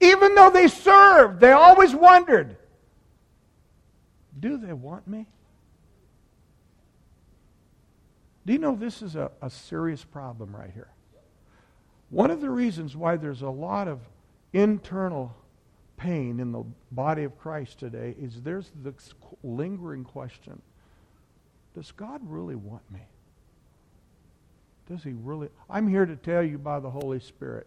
Even 0.00 0.34
though 0.34 0.50
they 0.50 0.68
served, 0.68 1.40
they 1.40 1.52
always 1.52 1.94
wondered 1.94 2.56
do 4.38 4.56
they 4.56 4.72
want 4.72 5.06
me? 5.06 5.26
Do 8.44 8.52
you 8.52 8.58
know 8.58 8.74
this 8.74 9.02
is 9.02 9.14
a, 9.14 9.30
a 9.40 9.48
serious 9.48 10.02
problem 10.02 10.56
right 10.56 10.70
here? 10.74 10.88
One 12.10 12.32
of 12.32 12.40
the 12.40 12.50
reasons 12.50 12.96
why 12.96 13.16
there's 13.16 13.42
a 13.42 13.48
lot 13.48 13.86
of 13.86 14.00
internal 14.52 15.34
pain 15.96 16.40
in 16.40 16.52
the 16.52 16.64
body 16.90 17.24
of 17.24 17.38
Christ 17.38 17.78
today 17.78 18.14
is 18.20 18.42
there's 18.42 18.70
this 18.82 19.14
lingering 19.42 20.04
question 20.04 20.60
Does 21.74 21.92
God 21.92 22.20
really 22.24 22.56
want 22.56 22.88
me? 22.90 23.00
Does 24.88 25.02
He 25.02 25.12
really? 25.12 25.48
I'm 25.70 25.88
here 25.88 26.06
to 26.06 26.16
tell 26.16 26.42
you 26.42 26.58
by 26.58 26.80
the 26.80 26.90
Holy 26.90 27.20
Spirit, 27.20 27.66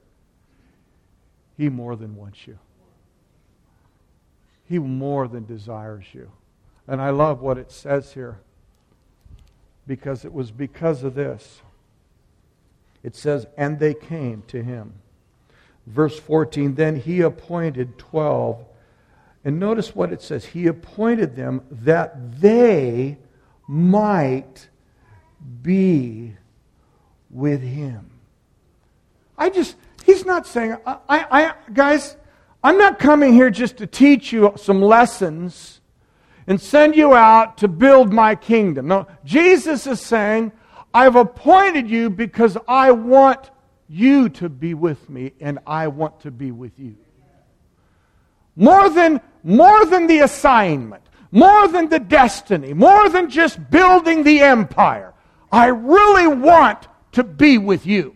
He 1.58 1.70
more 1.70 1.96
than 1.96 2.16
wants 2.16 2.46
you. 2.46 2.60
He 4.68 4.80
more 4.80 5.28
than 5.28 5.46
desires 5.46 6.06
you. 6.14 6.32
And 6.88 7.02
I 7.02 7.12
love 7.12 7.42
what 7.42 7.58
it 7.58 7.72
says 7.72 8.14
here 8.14 8.40
because 9.88 10.26
it 10.26 10.34
was 10.34 10.52
because 10.52 11.04
of 11.04 11.16
this. 11.16 11.62
It 13.04 13.16
says, 13.16 13.46
and 13.58 13.80
they 13.80 13.94
came 13.94 14.44
to 14.48 14.64
him. 14.64 14.94
Verse 15.88 16.20
14, 16.20 16.76
then 16.76 16.96
he 16.96 17.22
appointed 17.22 17.98
12. 17.98 18.66
And 19.44 19.60
notice 19.60 19.96
what 19.96 20.12
it 20.12 20.22
says. 20.22 20.46
He 20.46 20.66
appointed 20.66 21.36
them 21.36 21.62
that 21.70 22.42
they 22.42 23.18
might 23.68 24.70
be 25.62 26.36
with 27.30 27.62
him. 27.62 28.10
I 29.38 29.50
just, 29.50 29.76
he's 30.04 30.26
not 30.26 30.48
saying, 30.48 30.78
I, 30.86 30.98
I, 31.10 31.54
guys, 31.72 32.16
I'm 32.64 32.78
not 32.80 32.98
coming 32.98 33.34
here 33.34 33.52
just 33.52 33.78
to 33.78 33.88
teach 33.88 34.32
you 34.32 34.54
some 34.56 34.82
lessons 34.82 35.82
and 36.48 36.60
send 36.60 36.96
you 36.96 37.14
out 37.14 37.58
to 37.60 37.68
build 37.68 38.12
my 38.12 38.34
kingdom. 38.34 38.88
No, 38.88 39.08
Jesus 39.24 39.86
is 39.86 40.02
saying, 40.02 40.52
I've 40.94 41.16
appointed 41.16 41.90
you 41.90 42.10
because 42.10 42.58
I 42.68 42.92
want 42.92 43.52
you 43.88 44.30
to 44.30 44.50
be 44.50 44.74
with 44.74 45.10
me, 45.10 45.34
and 45.40 45.60
I 45.66 45.88
want 45.88 46.22
to 46.22 46.32
be 46.32 46.52
with 46.52 46.80
you. 46.80 46.96
More 48.56 48.90
than, 48.90 49.22
more 49.44 49.86
than 49.86 50.08
the 50.08 50.20
assignment, 50.20 51.04
more 51.32 51.68
than 51.68 51.90
the 51.90 52.00
destiny, 52.00 52.74
more 52.74 53.10
than 53.10 53.30
just 53.30 53.70
building 53.70 54.24
the 54.24 54.40
empire. 54.40 55.14
I 55.52 55.68
really 55.68 56.28
want 56.28 56.88
to 57.14 57.24
be 57.24 57.58
with 57.58 57.86
you. 57.86 58.16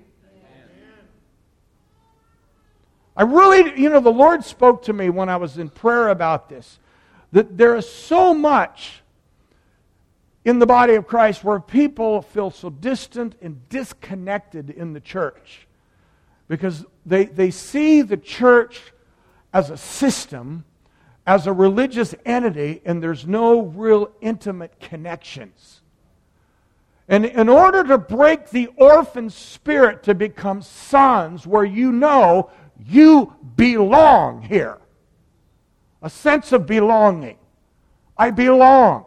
I 3.16 3.24
really, 3.24 3.80
you 3.80 3.90
know, 3.90 4.00
the 4.00 4.10
Lord 4.10 4.46
spoke 4.46 4.84
to 4.84 4.94
me 4.94 5.10
when 5.10 5.28
I 5.28 5.36
was 5.36 5.58
in 5.58 5.70
prayer 5.70 6.08
about 6.08 6.48
this 6.48 6.80
that 7.32 7.58
there 7.58 7.76
is 7.76 7.88
so 7.88 8.34
much 8.34 9.02
in 10.46 10.60
the 10.60 10.66
body 10.66 10.96
of 10.96 11.08
Christ 11.08 11.44
where 11.44 11.60
people 11.60 12.22
feel 12.22 12.52
so 12.52 12.70
distant 12.70 13.36
and 13.42 13.68
disconnected 13.70 14.70
in 14.70 14.94
the 14.94 15.00
church 15.00 15.68
because 16.48 16.86
they, 17.06 17.26
they 17.26 17.52
see 17.52 18.02
the 18.02 18.18
church 18.18 18.82
as 19.54 19.70
a 19.70 19.78
system, 19.78 20.66
as 21.26 21.48
a 21.48 21.54
religious 21.54 22.16
entity, 22.26 22.82
and 22.86 23.02
there's 23.02 23.28
no 23.28 23.62
real 23.62 24.12
intimate 24.22 24.80
connections. 24.80 25.82
And 27.08 27.26
in 27.26 27.50
order 27.50 27.84
to 27.86 27.98
break 27.98 28.50
the 28.50 28.68
orphan 28.78 29.30
spirit 29.30 30.04
to 30.04 30.14
become 30.14 30.62
sons, 30.62 31.46
where 31.48 31.66
you 31.66 31.92
know 31.92 32.52
you 32.86 33.36
belong 33.56 34.44
here, 34.44 34.78
a 36.02 36.10
sense 36.10 36.52
of 36.52 36.66
belonging. 36.66 37.38
I 38.18 38.32
belong. 38.32 39.06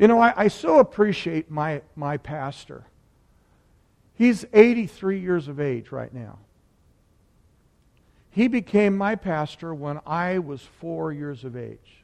You 0.00 0.08
know, 0.08 0.18
I, 0.18 0.32
I 0.34 0.48
so 0.48 0.78
appreciate 0.78 1.50
my, 1.50 1.82
my 1.94 2.16
pastor. 2.16 2.86
He's 4.14 4.46
83 4.54 5.20
years 5.20 5.46
of 5.46 5.60
age 5.60 5.92
right 5.92 6.12
now. 6.14 6.38
He 8.30 8.48
became 8.48 8.96
my 8.96 9.14
pastor 9.14 9.74
when 9.74 10.00
I 10.06 10.38
was 10.38 10.62
four 10.62 11.12
years 11.12 11.44
of 11.44 11.54
age. 11.54 12.02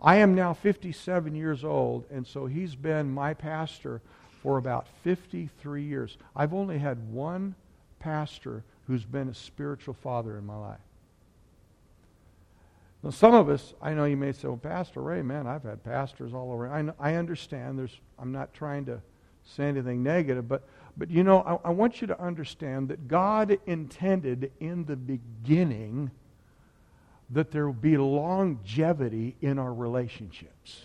I 0.00 0.16
am 0.16 0.34
now 0.34 0.52
57 0.52 1.36
years 1.36 1.62
old, 1.62 2.06
and 2.10 2.26
so 2.26 2.46
he's 2.46 2.74
been 2.74 3.08
my 3.08 3.34
pastor 3.34 4.02
for 4.42 4.58
about 4.58 4.88
53 5.04 5.84
years. 5.84 6.18
I've 6.34 6.54
only 6.54 6.78
had 6.78 7.12
one 7.12 7.54
pastor 8.00 8.64
who's 8.88 9.04
been 9.04 9.28
a 9.28 9.34
spiritual 9.34 9.94
father 9.94 10.36
in 10.36 10.44
my 10.44 10.56
life. 10.56 10.87
Now, 13.02 13.10
some 13.10 13.34
of 13.34 13.48
us, 13.48 13.74
I 13.80 13.94
know 13.94 14.04
you 14.06 14.16
may 14.16 14.32
say, 14.32 14.48
well, 14.48 14.56
Pastor 14.56 15.00
Ray, 15.00 15.22
man, 15.22 15.46
I've 15.46 15.62
had 15.62 15.84
pastors 15.84 16.34
all 16.34 16.52
over. 16.52 16.68
I, 16.68 16.84
I 16.98 17.14
understand. 17.14 17.78
There's, 17.78 17.96
I'm 18.18 18.32
not 18.32 18.52
trying 18.52 18.86
to 18.86 19.00
say 19.44 19.68
anything 19.68 20.02
negative, 20.02 20.48
but, 20.48 20.68
but 20.96 21.10
you 21.10 21.22
know, 21.22 21.40
I, 21.40 21.68
I 21.68 21.70
want 21.70 22.00
you 22.00 22.08
to 22.08 22.20
understand 22.20 22.88
that 22.88 23.06
God 23.06 23.56
intended 23.66 24.50
in 24.58 24.84
the 24.84 24.96
beginning 24.96 26.10
that 27.30 27.50
there 27.50 27.70
be 27.70 27.96
longevity 27.96 29.36
in 29.40 29.58
our 29.58 29.72
relationships. 29.72 30.82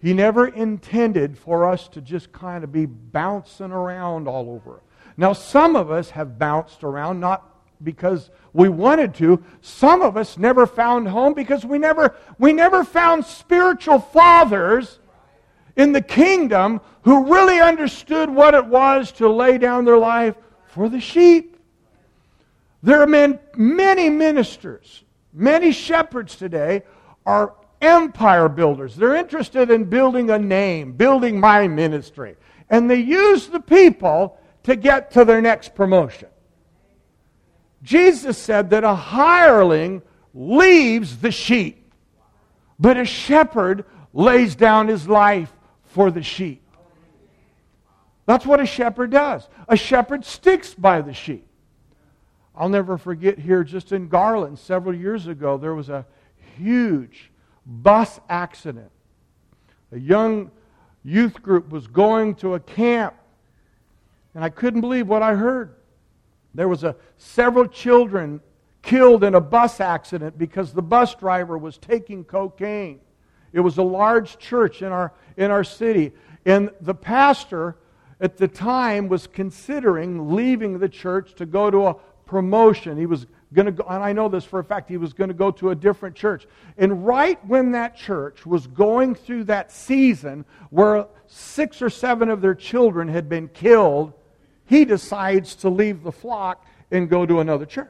He 0.00 0.14
never 0.14 0.46
intended 0.46 1.36
for 1.36 1.68
us 1.68 1.88
to 1.88 2.00
just 2.00 2.32
kind 2.32 2.62
of 2.64 2.72
be 2.72 2.86
bouncing 2.86 3.72
around 3.72 4.28
all 4.28 4.50
over. 4.50 4.80
Now, 5.16 5.32
some 5.32 5.76
of 5.76 5.90
us 5.90 6.10
have 6.10 6.38
bounced 6.38 6.84
around, 6.84 7.20
not 7.20 7.49
because 7.82 8.30
we 8.52 8.68
wanted 8.68 9.14
to. 9.14 9.42
Some 9.60 10.02
of 10.02 10.16
us 10.16 10.38
never 10.38 10.66
found 10.66 11.08
home 11.08 11.34
because 11.34 11.64
we 11.64 11.78
never, 11.78 12.14
we 12.38 12.52
never 12.52 12.84
found 12.84 13.24
spiritual 13.24 13.98
fathers 13.98 14.98
in 15.76 15.92
the 15.92 16.02
kingdom 16.02 16.80
who 17.02 17.32
really 17.32 17.60
understood 17.60 18.28
what 18.28 18.54
it 18.54 18.66
was 18.66 19.12
to 19.12 19.28
lay 19.28 19.58
down 19.58 19.84
their 19.84 19.98
life 19.98 20.34
for 20.66 20.88
the 20.88 21.00
sheep. 21.00 21.56
There 22.82 23.02
are 23.02 23.38
many 23.56 24.10
ministers, 24.10 25.04
many 25.32 25.72
shepherds 25.72 26.36
today 26.36 26.82
are 27.26 27.54
empire 27.80 28.48
builders. 28.48 28.96
They're 28.96 29.16
interested 29.16 29.70
in 29.70 29.84
building 29.84 30.30
a 30.30 30.38
name, 30.38 30.92
building 30.92 31.38
my 31.38 31.68
ministry. 31.68 32.36
And 32.68 32.90
they 32.90 33.00
use 33.00 33.48
the 33.48 33.60
people 33.60 34.38
to 34.64 34.76
get 34.76 35.10
to 35.12 35.24
their 35.24 35.40
next 35.40 35.74
promotion. 35.74 36.28
Jesus 37.82 38.36
said 38.36 38.70
that 38.70 38.84
a 38.84 38.94
hireling 38.94 40.02
leaves 40.34 41.18
the 41.18 41.30
sheep, 41.30 41.92
but 42.78 42.96
a 42.96 43.04
shepherd 43.04 43.84
lays 44.12 44.54
down 44.54 44.88
his 44.88 45.08
life 45.08 45.52
for 45.84 46.10
the 46.10 46.22
sheep. 46.22 46.62
That's 48.26 48.46
what 48.46 48.60
a 48.60 48.66
shepherd 48.66 49.10
does. 49.10 49.48
A 49.68 49.76
shepherd 49.76 50.24
sticks 50.24 50.74
by 50.74 51.00
the 51.00 51.12
sheep. 51.12 51.46
I'll 52.54 52.68
never 52.68 52.98
forget 52.98 53.38
here, 53.38 53.64
just 53.64 53.92
in 53.92 54.08
Garland, 54.08 54.58
several 54.58 54.94
years 54.94 55.26
ago, 55.26 55.56
there 55.56 55.74
was 55.74 55.88
a 55.88 56.04
huge 56.58 57.30
bus 57.64 58.20
accident. 58.28 58.90
A 59.92 59.98
young 59.98 60.50
youth 61.02 61.42
group 61.42 61.70
was 61.70 61.86
going 61.86 62.34
to 62.36 62.54
a 62.54 62.60
camp, 62.60 63.14
and 64.34 64.44
I 64.44 64.48
couldn't 64.48 64.80
believe 64.80 65.08
what 65.08 65.22
I 65.22 65.34
heard. 65.34 65.74
There 66.54 66.68
was 66.68 66.84
a, 66.84 66.96
several 67.16 67.66
children 67.66 68.40
killed 68.82 69.24
in 69.24 69.34
a 69.34 69.40
bus 69.40 69.80
accident 69.80 70.38
because 70.38 70.72
the 70.72 70.82
bus 70.82 71.14
driver 71.14 71.58
was 71.58 71.78
taking 71.78 72.24
cocaine. 72.24 73.00
It 73.52 73.60
was 73.60 73.78
a 73.78 73.82
large 73.82 74.38
church 74.38 74.82
in 74.82 74.92
our, 74.92 75.12
in 75.36 75.50
our 75.50 75.64
city. 75.64 76.12
And 76.46 76.70
the 76.80 76.94
pastor 76.94 77.76
at 78.20 78.36
the 78.36 78.48
time 78.48 79.08
was 79.08 79.26
considering 79.26 80.34
leaving 80.34 80.78
the 80.78 80.88
church 80.88 81.34
to 81.34 81.46
go 81.46 81.70
to 81.70 81.86
a 81.88 81.94
promotion. 82.26 82.96
He 82.96 83.06
was 83.06 83.26
going 83.52 83.66
to 83.66 83.72
go, 83.72 83.84
and 83.88 84.02
I 84.02 84.12
know 84.12 84.28
this 84.28 84.44
for 84.44 84.60
a 84.60 84.64
fact, 84.64 84.88
he 84.88 84.96
was 84.96 85.12
going 85.12 85.28
to 85.28 85.34
go 85.34 85.50
to 85.52 85.70
a 85.70 85.74
different 85.74 86.14
church. 86.14 86.46
And 86.78 87.04
right 87.04 87.44
when 87.46 87.72
that 87.72 87.96
church 87.96 88.46
was 88.46 88.66
going 88.66 89.14
through 89.14 89.44
that 89.44 89.72
season 89.72 90.44
where 90.70 91.06
six 91.26 91.82
or 91.82 91.90
seven 91.90 92.28
of 92.28 92.40
their 92.40 92.54
children 92.54 93.08
had 93.08 93.28
been 93.28 93.48
killed, 93.48 94.12
he 94.70 94.84
decides 94.84 95.56
to 95.56 95.68
leave 95.68 96.04
the 96.04 96.12
flock 96.12 96.64
and 96.92 97.10
go 97.10 97.26
to 97.26 97.40
another 97.40 97.66
church. 97.66 97.88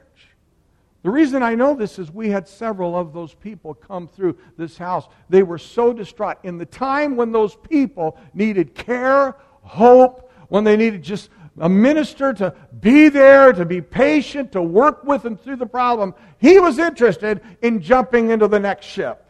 The 1.03 1.11
reason 1.11 1.43
I 1.43 1.53
know 1.53 1.75
this 1.75 1.99
is 1.99 2.11
we 2.11 2.31
had 2.31 2.47
several 2.47 2.97
of 2.97 3.13
those 3.13 3.35
people 3.35 3.75
come 3.75 4.07
through 4.07 4.35
this 4.57 4.79
house. 4.79 5.07
They 5.29 5.43
were 5.43 5.59
so 5.59 5.93
distraught. 5.93 6.37
In 6.41 6.57
the 6.57 6.65
time 6.65 7.15
when 7.15 7.31
those 7.31 7.55
people 7.55 8.17
needed 8.33 8.73
care, 8.73 9.35
hope, 9.61 10.31
when 10.49 10.63
they 10.63 10.75
needed 10.75 11.03
just 11.03 11.29
a 11.59 11.69
minister 11.69 12.33
to 12.33 12.55
be 12.79 13.09
there, 13.09 13.53
to 13.53 13.63
be 13.63 13.81
patient, 13.81 14.51
to 14.53 14.61
work 14.63 15.03
with 15.03 15.21
them 15.21 15.37
through 15.37 15.57
the 15.57 15.67
problem, 15.67 16.15
he 16.39 16.59
was 16.59 16.79
interested 16.79 17.41
in 17.61 17.79
jumping 17.79 18.31
into 18.31 18.47
the 18.47 18.59
next 18.59 18.87
ship. 18.87 19.23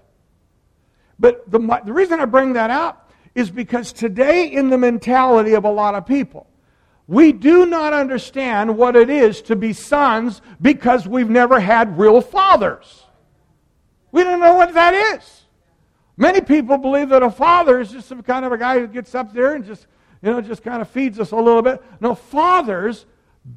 But 1.19 1.51
the, 1.51 1.59
the 1.83 1.91
reason 1.91 2.21
I 2.21 2.25
bring 2.25 2.53
that 2.53 2.69
up 2.69 3.11
is 3.35 3.51
because 3.51 3.91
today, 3.91 4.47
in 4.47 4.69
the 4.69 4.77
mentality 4.77 5.53
of 5.53 5.65
a 5.65 5.71
lot 5.71 5.95
of 5.95 6.05
people, 6.05 6.47
we 7.11 7.33
do 7.33 7.65
not 7.65 7.91
understand 7.91 8.77
what 8.77 8.95
it 8.95 9.09
is 9.09 9.41
to 9.41 9.57
be 9.57 9.73
sons 9.73 10.41
because 10.61 11.05
we've 11.05 11.29
never 11.29 11.59
had 11.59 11.99
real 11.99 12.21
fathers. 12.21 13.03
We 14.13 14.23
don't 14.23 14.39
know 14.39 14.53
what 14.53 14.73
that 14.75 14.93
is. 14.93 15.41
Many 16.15 16.39
people 16.39 16.77
believe 16.77 17.09
that 17.09 17.21
a 17.21 17.29
father 17.29 17.81
is 17.81 17.91
just 17.91 18.07
some 18.07 18.23
kind 18.23 18.45
of 18.45 18.53
a 18.53 18.57
guy 18.57 18.79
who 18.79 18.87
gets 18.87 19.13
up 19.13 19.33
there 19.33 19.55
and 19.55 19.65
just, 19.65 19.87
you 20.21 20.31
know, 20.31 20.39
just 20.39 20.63
kind 20.63 20.81
of 20.81 20.87
feeds 20.87 21.19
us 21.19 21.31
a 21.31 21.35
little 21.35 21.61
bit. 21.61 21.83
No, 21.99 22.15
fathers 22.15 23.05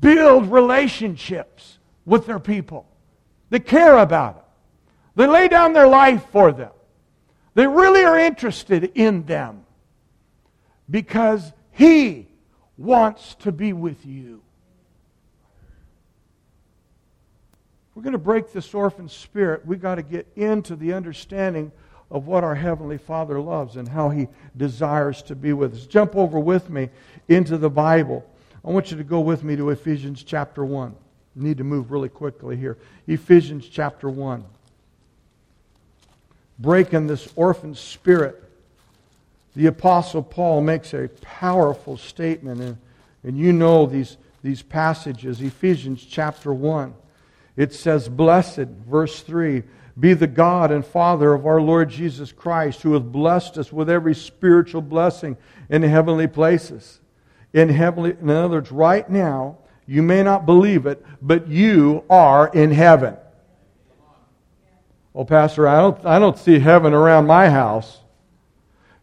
build 0.00 0.50
relationships 0.50 1.78
with 2.04 2.26
their 2.26 2.40
people. 2.40 2.88
They 3.50 3.60
care 3.60 3.98
about 3.98 4.34
them. 4.34 4.44
They 5.14 5.26
lay 5.28 5.46
down 5.46 5.74
their 5.74 5.86
life 5.86 6.26
for 6.32 6.50
them. 6.50 6.72
They 7.54 7.68
really 7.68 8.02
are 8.02 8.18
interested 8.18 8.90
in 8.96 9.26
them 9.26 9.64
because 10.90 11.52
he 11.70 12.26
wants 12.76 13.34
to 13.36 13.52
be 13.52 13.72
with 13.72 14.04
you. 14.04 14.42
we're 17.94 18.02
going 18.02 18.12
to 18.12 18.18
break 18.18 18.52
this 18.52 18.74
orphan 18.74 19.08
spirit, 19.08 19.64
we've 19.64 19.80
got 19.80 19.96
to 19.96 20.02
get 20.02 20.26
into 20.36 20.74
the 20.74 20.92
understanding 20.92 21.70
of 22.10 22.26
what 22.26 22.44
our 22.44 22.54
Heavenly 22.54 22.98
Father 22.98 23.40
loves 23.40 23.76
and 23.76 23.88
how 23.88 24.10
He 24.10 24.28
desires 24.56 25.22
to 25.22 25.34
be 25.34 25.52
with 25.52 25.74
us. 25.74 25.86
Jump 25.86 26.16
over 26.16 26.38
with 26.38 26.70
me 26.70 26.90
into 27.28 27.56
the 27.56 27.70
Bible. 27.70 28.28
I 28.64 28.70
want 28.70 28.90
you 28.90 28.96
to 28.96 29.04
go 29.04 29.20
with 29.20 29.44
me 29.44 29.56
to 29.56 29.70
Ephesians 29.70 30.22
chapter 30.22 30.64
1. 30.64 30.90
I 30.90 31.42
need 31.42 31.58
to 31.58 31.64
move 31.64 31.90
really 31.90 32.08
quickly 32.08 32.56
here. 32.56 32.78
Ephesians 33.06 33.68
chapter 33.68 34.10
1. 34.10 34.44
Breaking 36.58 37.06
this 37.06 37.28
orphan 37.36 37.74
spirit 37.74 38.43
the 39.54 39.66
Apostle 39.66 40.22
Paul 40.22 40.60
makes 40.62 40.94
a 40.94 41.08
powerful 41.20 41.96
statement, 41.96 42.60
and, 42.60 42.78
and 43.22 43.38
you 43.38 43.52
know 43.52 43.86
these, 43.86 44.16
these 44.42 44.62
passages. 44.62 45.40
Ephesians 45.40 46.04
chapter 46.04 46.52
1. 46.52 46.94
It 47.56 47.72
says, 47.72 48.08
Blessed, 48.08 48.66
verse 48.88 49.20
3, 49.22 49.62
be 49.98 50.12
the 50.12 50.26
God 50.26 50.72
and 50.72 50.84
Father 50.84 51.32
of 51.32 51.46
our 51.46 51.60
Lord 51.60 51.88
Jesus 51.88 52.32
Christ, 52.32 52.82
who 52.82 52.94
hath 52.94 53.04
blessed 53.04 53.58
us 53.58 53.72
with 53.72 53.88
every 53.88 54.14
spiritual 54.14 54.82
blessing 54.82 55.36
in 55.70 55.82
heavenly 55.82 56.26
places. 56.26 57.00
In 57.52 57.68
heavenly, 57.68 58.16
in 58.20 58.28
other 58.30 58.56
words, 58.56 58.72
right 58.72 59.08
now, 59.08 59.58
you 59.86 60.02
may 60.02 60.24
not 60.24 60.46
believe 60.46 60.86
it, 60.86 61.04
but 61.22 61.46
you 61.46 62.02
are 62.10 62.48
in 62.48 62.72
heaven. 62.72 63.16
Well, 65.12 65.24
Pastor, 65.24 65.68
I 65.68 65.80
don't, 65.80 66.04
I 66.04 66.18
don't 66.18 66.36
see 66.36 66.58
heaven 66.58 66.92
around 66.92 67.26
my 67.26 67.48
house. 67.48 68.00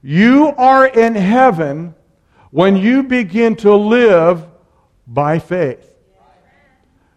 You 0.02 0.48
are 0.58 0.86
in 0.86 1.16
heaven 1.16 1.96
when 2.50 2.76
you 2.76 3.04
begin 3.04 3.56
to 3.58 3.76
live 3.76 4.46
by 5.08 5.40
faith. 5.40 5.88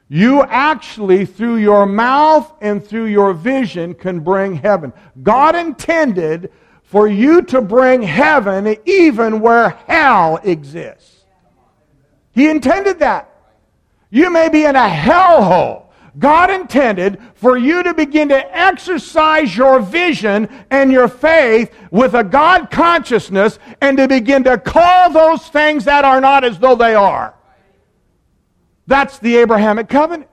You 0.09 0.42
actually, 0.42 1.25
through 1.25 1.57
your 1.57 1.87
mouth 1.87 2.53
and 2.61 2.85
through 2.85 3.07
your 3.07 3.33
vision, 3.33 3.94
can 3.94 4.20
bring 4.20 4.55
heaven. 4.55 4.92
God 5.23 5.57
intended 5.57 6.53
for 6.83 7.09
you 7.09 7.42
to 7.42 7.62
bring 7.62 8.03
heaven 8.03 8.77
even 8.85 9.40
where 9.40 9.70
hell 9.88 10.38
exists. 10.44 11.25
He 12.33 12.49
intended 12.49 12.99
that. 12.99 13.31
You 14.11 14.31
may 14.31 14.49
be 14.49 14.64
in 14.64 14.77
a 14.77 14.88
hellhole. 14.88 15.84
God 16.18 16.50
intended 16.50 17.20
for 17.35 17.57
you 17.57 17.83
to 17.83 17.92
begin 17.92 18.29
to 18.29 18.57
exercise 18.57 19.57
your 19.57 19.81
vision 19.81 20.48
and 20.70 20.92
your 20.92 21.09
faith 21.09 21.74
with 21.90 22.14
a 22.14 22.22
God 22.22 22.70
consciousness 22.70 23.59
and 23.81 23.96
to 23.98 24.07
begin 24.07 24.44
to 24.44 24.59
call 24.59 25.11
those 25.11 25.48
things 25.48 25.85
that 25.87 26.05
are 26.05 26.20
not 26.20 26.44
as 26.44 26.59
though 26.59 26.77
they 26.77 26.94
are. 26.94 27.35
That's 28.87 29.18
the 29.18 29.37
Abrahamic 29.37 29.88
covenant. 29.88 30.31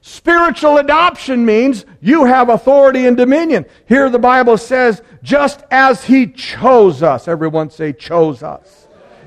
Spiritual 0.00 0.78
adoption 0.78 1.44
means 1.44 1.84
you 2.00 2.24
have 2.24 2.48
authority 2.48 3.06
and 3.06 3.16
dominion. 3.16 3.64
Here 3.86 4.08
the 4.10 4.18
Bible 4.18 4.58
says, 4.58 5.02
just 5.22 5.62
as 5.70 6.04
He 6.04 6.26
chose 6.26 7.02
us. 7.02 7.26
Everyone 7.26 7.70
say, 7.70 7.92
chose 7.92 8.42
us 8.42 8.83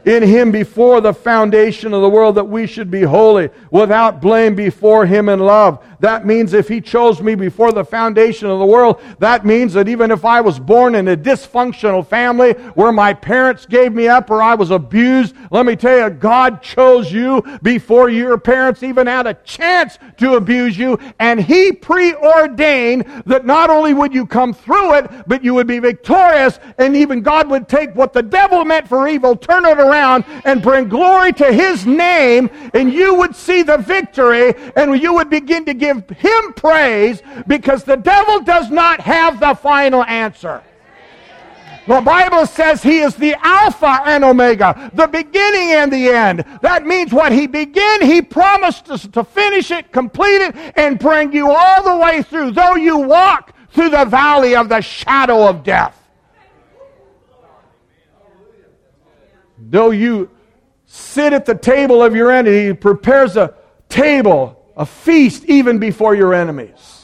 in 0.08 0.24
him 0.24 0.52
before 0.52 1.02
the 1.02 1.14
foundation 1.14 1.94
of 1.94 2.02
the 2.02 2.08
world 2.08 2.36
that 2.36 2.46
we 2.46 2.66
should 2.66 2.90
be 2.90 3.02
holy, 3.02 3.50
without 3.72 4.22
blame 4.22 4.56
before 4.56 5.06
him 5.06 5.28
in 5.28 5.38
love. 5.38 5.84
That 6.00 6.26
means 6.26 6.54
if 6.54 6.70
he 6.70 6.80
chose 6.80 7.22
me 7.22 7.36
before 7.36 7.74
the 7.74 7.84
foundation 7.84 8.48
of 8.48 8.60
the 8.60 8.66
world, 8.66 9.02
that 9.20 9.46
means 9.46 9.74
that 9.74 9.90
even 9.90 10.12
if 10.12 10.24
I 10.24 10.40
was 10.40 10.60
born 10.60 10.96
in 10.96 11.10
a 11.10 11.18
dysfunctional 11.18 12.08
family 12.08 12.54
where 12.76 12.94
my 12.94 13.14
parents 13.14 13.66
gave 13.66 13.92
me 13.92 14.08
up 14.08 14.30
or 14.30 14.42
I 14.42 14.56
was 14.56 14.72
abused, 14.72 15.36
let 15.52 15.66
me 15.66 15.76
tell 15.76 16.08
you, 16.08 16.16
God 16.16 16.62
chose 16.62 17.12
you 17.12 17.44
before 17.62 18.08
your 18.08 18.38
parents 18.38 18.84
even 18.84 19.08
had 19.08 19.28
a 19.28 19.34
chance 19.34 20.00
to 20.18 20.36
abuse 20.36 20.78
you, 20.78 20.98
and 21.20 21.42
he 21.42 21.74
preordained 21.74 23.24
that 23.26 23.46
not 23.46 23.70
only 23.70 23.94
would 23.94 24.14
you 24.14 24.26
come 24.26 24.54
through 24.54 24.94
it, 24.94 25.12
but 25.28 25.44
you 25.44 25.54
would 25.54 25.68
be 25.68 25.80
victorious, 25.80 26.60
and 26.78 26.96
even 26.96 27.22
God 27.22 27.50
would 27.50 27.68
take 27.68 27.94
what 27.94 28.14
the 28.14 28.24
devil 28.24 28.64
meant 28.64 28.88
for 28.88 29.10
evil, 29.10 29.36
turn 29.36 29.66
it 29.66 29.80
around 29.80 29.97
around 29.98 30.26
and 30.46 30.62
bring 30.62 30.90
glory 30.90 31.34
to 31.34 31.52
His 31.52 31.86
name, 31.86 32.50
and 32.74 32.92
you 32.92 33.16
would 33.16 33.36
see 33.36 33.64
the 33.64 33.78
victory, 33.78 34.54
and 34.76 35.00
you 35.02 35.14
would 35.16 35.30
begin 35.30 35.66
to 35.66 35.74
give 35.74 36.10
Him 36.10 36.54
praise 36.54 37.22
because 37.48 37.84
the 37.84 37.98
devil 37.98 38.42
does 38.42 38.70
not 38.70 39.00
have 39.02 39.40
the 39.40 39.56
final 39.56 40.04
answer. 40.04 40.64
The 41.88 42.02
Bible 42.02 42.46
says 42.46 42.84
he 42.84 43.00
is 43.00 43.16
the 43.16 43.34
Alpha 43.42 44.02
and 44.04 44.26
Omega, 44.26 44.92
the 44.94 45.08
beginning 45.08 45.72
and 45.72 45.90
the 45.92 46.10
end. 46.10 46.44
That 46.62 46.86
means 46.86 47.14
what 47.14 47.32
he 47.32 47.48
began, 47.48 48.02
he 48.02 48.22
promised 48.22 48.92
us 48.92 49.08
to 49.08 49.24
finish 49.24 49.72
it, 49.72 49.94
complete 49.94 50.42
it, 50.42 50.54
and 50.76 51.00
bring 51.00 51.32
you 51.32 51.50
all 51.50 51.84
the 51.84 51.96
way 51.96 52.24
through, 52.24 52.52
though 52.52 52.76
you 52.76 52.98
walk 52.98 53.54
through 53.72 53.92
the 53.92 54.04
valley 54.04 54.54
of 54.54 54.68
the 54.68 54.82
shadow 54.82 55.48
of 55.48 55.64
death. 55.64 55.98
Though 59.70 59.92
you 59.92 60.30
sit 60.86 61.34
at 61.34 61.46
the 61.46 61.56
table 61.56 62.02
of 62.02 62.16
your 62.16 62.32
enemy, 62.32 62.68
he 62.68 62.74
prepares 62.74 63.36
a 63.36 63.54
table, 63.90 64.72
a 64.76 64.86
feast, 64.86 65.44
even 65.46 65.80
before 65.80 66.16
your 66.16 66.34
enemies. 66.34 66.97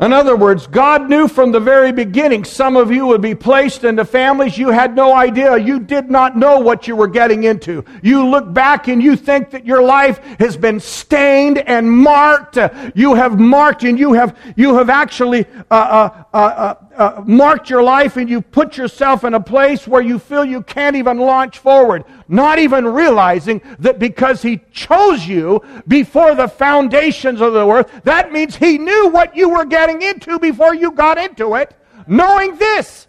In 0.00 0.12
other 0.12 0.34
words, 0.34 0.66
God 0.66 1.08
knew 1.08 1.28
from 1.28 1.52
the 1.52 1.60
very 1.60 1.92
beginning 1.92 2.44
some 2.44 2.76
of 2.76 2.90
you 2.90 3.06
would 3.06 3.22
be 3.22 3.36
placed 3.36 3.84
into 3.84 4.04
families 4.04 4.58
you 4.58 4.70
had 4.70 4.96
no 4.96 5.14
idea. 5.14 5.56
You 5.56 5.78
did 5.78 6.10
not 6.10 6.36
know 6.36 6.58
what 6.58 6.88
you 6.88 6.96
were 6.96 7.06
getting 7.06 7.44
into. 7.44 7.84
You 8.02 8.26
look 8.26 8.52
back 8.52 8.88
and 8.88 9.00
you 9.00 9.14
think 9.14 9.50
that 9.50 9.64
your 9.64 9.84
life 9.84 10.18
has 10.40 10.56
been 10.56 10.80
stained 10.80 11.58
and 11.58 11.88
marked. 11.88 12.58
You 12.96 13.14
have 13.14 13.38
marked 13.38 13.84
and 13.84 13.96
you 13.96 14.14
have, 14.14 14.36
you 14.56 14.74
have 14.78 14.90
actually 14.90 15.46
uh, 15.70 15.74
uh, 15.74 16.24
uh, 16.32 16.36
uh 16.36 16.74
uh, 16.96 17.22
marked 17.26 17.70
your 17.70 17.82
life 17.82 18.16
and 18.16 18.28
you 18.30 18.40
put 18.40 18.76
yourself 18.76 19.24
in 19.24 19.34
a 19.34 19.40
place 19.40 19.86
where 19.86 20.02
you 20.02 20.18
feel 20.18 20.44
you 20.44 20.62
can't 20.62 20.96
even 20.96 21.18
launch 21.18 21.58
forward, 21.58 22.04
not 22.28 22.58
even 22.58 22.86
realizing 22.86 23.60
that 23.78 23.98
because 23.98 24.42
He 24.42 24.60
chose 24.72 25.26
you 25.26 25.62
before 25.86 26.34
the 26.34 26.48
foundations 26.48 27.40
of 27.40 27.52
the 27.52 27.66
earth, 27.66 27.90
that 28.04 28.32
means 28.32 28.56
He 28.56 28.78
knew 28.78 29.08
what 29.08 29.36
you 29.36 29.50
were 29.50 29.64
getting 29.64 30.02
into 30.02 30.38
before 30.38 30.74
you 30.74 30.92
got 30.92 31.18
into 31.18 31.54
it, 31.54 31.74
knowing 32.06 32.56
this. 32.56 33.06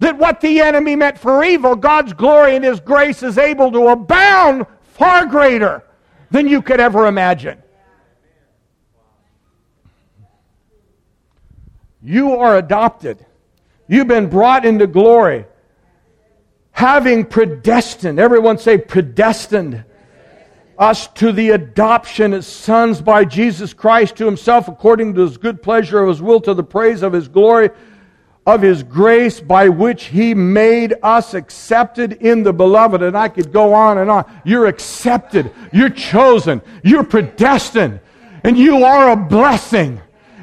That 0.00 0.18
what 0.18 0.40
the 0.40 0.60
enemy 0.60 0.96
meant 0.96 1.18
for 1.18 1.44
evil, 1.44 1.76
God's 1.76 2.12
glory 2.12 2.56
and 2.56 2.64
His 2.64 2.80
grace 2.80 3.22
is 3.22 3.38
able 3.38 3.70
to 3.72 3.88
abound 3.88 4.66
far 4.82 5.24
greater 5.24 5.84
than 6.30 6.48
you 6.48 6.60
could 6.60 6.80
ever 6.80 7.06
imagine. 7.06 7.62
You 12.02 12.36
are 12.36 12.58
adopted. 12.58 13.24
You've 13.88 14.08
been 14.08 14.28
brought 14.28 14.66
into 14.66 14.86
glory. 14.86 15.46
Having 16.74 17.26
predestined, 17.26 18.18
everyone 18.18 18.58
say 18.58 18.78
predestined, 18.78 19.84
us 20.78 21.06
to 21.06 21.32
the 21.32 21.50
adoption 21.50 22.32
as 22.34 22.46
sons 22.46 23.00
by 23.00 23.24
Jesus 23.24 23.72
Christ 23.72 24.16
to 24.16 24.26
himself 24.26 24.66
according 24.66 25.14
to 25.14 25.20
his 25.20 25.36
good 25.36 25.62
pleasure 25.62 26.02
of 26.02 26.08
his 26.08 26.20
will 26.20 26.40
to 26.40 26.52
the 26.52 26.64
praise 26.64 27.02
of 27.02 27.12
his 27.12 27.28
glory 27.28 27.70
of 28.46 28.60
his 28.60 28.82
grace 28.82 29.40
by 29.40 29.68
which 29.68 30.04
he 30.04 30.34
made 30.34 30.94
us 31.02 31.34
accepted 31.34 32.12
in 32.14 32.42
the 32.42 32.52
beloved. 32.52 33.02
And 33.02 33.16
I 33.16 33.28
could 33.28 33.52
go 33.52 33.72
on 33.72 33.98
and 33.98 34.10
on. 34.10 34.30
You're 34.44 34.66
accepted. 34.66 35.50
You're 35.72 35.90
chosen. 35.90 36.60
You're 36.82 37.04
predestined. 37.04 38.00
And 38.42 38.58
you 38.58 38.84
are 38.84 39.10
a 39.10 39.16
blessing 39.16 40.00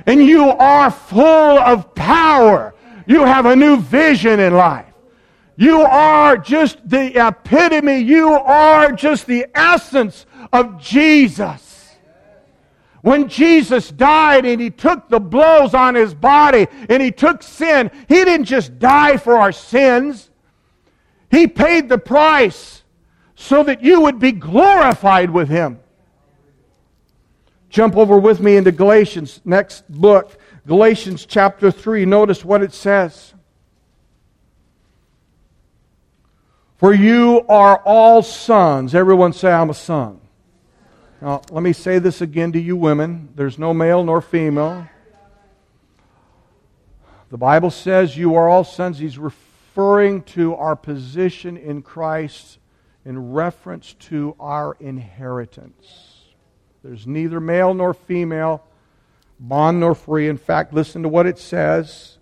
and 0.08 0.24
you 0.24 0.50
are 0.50 0.89
full 0.89 1.22
of 1.60 1.94
power. 1.94 2.74
You 3.06 3.24
have 3.24 3.46
a 3.46 3.56
new 3.56 3.78
vision 3.78 4.39
in 4.39 4.56
life. 4.56 4.90
You 5.62 5.82
are 5.82 6.38
just 6.38 6.89
the 6.89 7.28
epitome. 7.28 8.00
You 8.00 8.30
are 8.30 8.91
just 8.93 9.28
the 9.28 9.45
essence 9.54 10.26
of 10.52 10.82
Jesus. 10.82 11.95
When 13.04 13.30
Jesus 13.30 13.91
died 13.91 14.43
and 14.47 14.60
he 14.60 14.71
took 14.71 15.08
the 15.08 15.19
blows 15.19 15.76
on 15.76 15.93
his 15.93 16.15
body 16.15 16.65
and 16.89 17.00
he 17.00 17.12
took 17.12 17.43
sin, 17.43 17.91
he 18.10 18.26
didn't 18.26 18.45
just 18.45 18.80
die 18.80 19.17
for 19.17 19.38
our 19.38 19.52
sins. 19.52 20.32
He 21.30 21.45
paid 21.45 21.89
the 21.89 22.00
price 22.00 22.82
so 23.36 23.62
that 23.62 23.84
you 23.84 24.02
would 24.02 24.17
be 24.17 24.32
glorified 24.32 25.30
with 25.30 25.47
him. 25.47 25.80
Jump 27.69 27.95
over 27.97 28.17
with 28.17 28.39
me 28.39 28.56
into 28.56 28.71
Galatians, 28.71 29.41
next 29.45 29.88
book, 29.91 30.39
Galatians 30.65 31.28
chapter 31.28 31.69
3. 31.69 32.06
Notice 32.06 32.43
what 32.43 32.63
it 32.63 32.74
says. 32.74 33.36
For 36.82 36.96
you 36.96 37.46
are 37.48 37.78
all 37.86 38.24
sons. 38.24 38.96
Everyone 38.96 39.34
say, 39.34 39.52
I'm 39.52 39.70
a 39.70 39.74
son. 39.76 40.20
Now, 41.22 41.44
let 41.52 41.62
me 41.62 41.74
say 41.74 42.00
this 42.00 42.22
again 42.22 42.54
to 42.54 42.60
you 42.60 42.76
women. 42.76 43.30
There's 43.36 43.60
no 43.60 43.72
male 43.72 44.04
nor 44.04 44.20
female. 44.20 44.88
The 47.30 47.38
Bible 47.38 47.70
says 47.70 48.17
you 48.17 48.34
are 48.34 48.50
all 48.50 48.63
sons. 48.63 48.98
He's 48.98 49.20
referring 49.20 50.24
to 50.24 50.56
our 50.56 50.76
position 50.76 51.56
in 51.56 51.84
Christ 51.84 52.58
in 53.06 53.32
reference 53.32 53.94
to 54.10 54.36
our 54.39 54.76
inheritance. 54.80 56.24
There's 56.84 57.06
neither 57.06 57.39
male 57.39 57.76
nor 57.76 57.94
female, 57.94 58.63
bond 59.39 59.82
nor 59.82 59.94
free. 59.94 60.28
In 60.28 60.38
fact, 60.38 60.74
listen 60.74 61.04
to 61.04 61.10
what 61.10 61.28
it 61.28 61.38
says. 61.38 62.17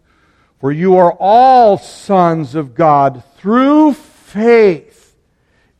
For 0.59 0.69
you 0.69 0.97
are 0.97 1.13
all 1.13 1.77
sons 1.77 2.55
of 2.55 2.75
God 2.75 3.23
through 3.37 3.93
faith 4.29 5.15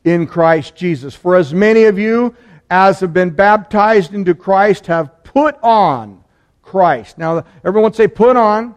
in 0.04 0.26
Christ 0.26 0.74
Jesus. 0.74 1.14
For 1.14 1.36
as 1.36 1.54
many 1.54 1.84
of 1.84 1.98
you 1.98 2.34
as 2.70 3.00
have 3.00 3.12
been 3.12 3.30
baptized 3.30 4.14
into 4.14 4.34
Christ 4.34 4.86
have 4.86 5.24
put 5.24 5.56
on 5.62 6.22
Christ. 6.62 7.18
Now, 7.18 7.44
everyone 7.64 7.92
say 7.92 8.08
put 8.08 8.36
on. 8.36 8.74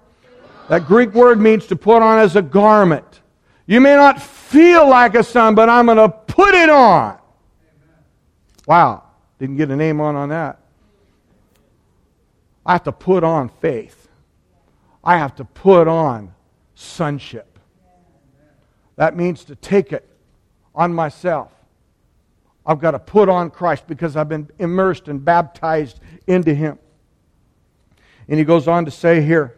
That 0.70 0.86
Greek 0.88 1.14
word 1.14 1.40
means 1.40 1.68
to 1.68 1.76
put 1.76 2.02
on 2.02 2.20
as 2.20 2.36
a 2.36 2.42
garment. 2.42 3.22
You 3.66 3.82
may 3.82 3.96
not 3.96 4.22
feel 4.22 4.88
like 4.90 5.16
a 5.16 5.24
son, 5.24 5.56
but 5.56 5.70
I'm 5.70 5.86
going 5.86 5.98
to 5.98 6.10
put 6.10 6.56
it 6.56 6.70
on. 6.70 7.18
Wow. 8.66 9.04
Didn't 9.40 9.58
get 9.58 9.70
a 9.72 9.76
name 9.76 10.00
on 10.02 10.16
on 10.16 10.30
that. 10.30 10.60
I 12.66 12.74
have 12.74 12.84
to 12.84 12.92
put 12.92 13.24
on 13.24 13.50
faith. 13.50 14.08
I 15.04 15.18
have 15.18 15.36
to 15.36 15.46
put 15.46 15.88
on 15.88 16.34
sonship. 16.76 17.53
That 18.96 19.16
means 19.16 19.44
to 19.46 19.56
take 19.56 19.92
it 19.92 20.08
on 20.76 20.94
myself. 20.94 21.52
I've 22.66 22.80
got 22.80 22.92
to 22.92 23.00
put 23.00 23.30
on 23.30 23.50
Christ 23.50 23.88
because 23.88 24.16
I've 24.16 24.30
been 24.30 24.50
immersed 24.60 25.08
and 25.08 25.24
baptized 25.24 26.00
into 26.28 26.54
Him. 26.54 26.80
And 28.28 28.40
he 28.40 28.46
goes 28.46 28.68
on 28.68 28.86
to 28.86 28.92
say 28.92 29.22
here, 29.22 29.56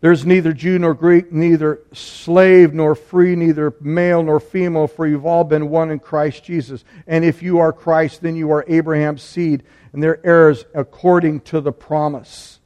there's 0.00 0.26
neither 0.26 0.52
Jew 0.52 0.78
nor 0.78 0.92
Greek, 0.92 1.32
neither 1.32 1.80
slave 1.92 2.74
nor 2.74 2.94
free, 2.94 3.34
neither 3.34 3.74
male 3.80 4.22
nor 4.22 4.38
female, 4.38 4.86
for 4.86 5.06
you've 5.06 5.24
all 5.24 5.44
been 5.44 5.70
one 5.70 5.90
in 5.90 5.98
Christ 5.98 6.44
Jesus. 6.44 6.84
And 7.06 7.24
if 7.24 7.42
you 7.42 7.58
are 7.58 7.72
Christ, 7.72 8.20
then 8.20 8.36
you 8.36 8.50
are 8.52 8.66
Abraham's 8.68 9.22
seed, 9.22 9.62
and 9.92 10.02
they're 10.02 10.24
heirs 10.24 10.66
according 10.74 11.40
to 11.40 11.62
the 11.62 11.72
promise. 11.72 12.60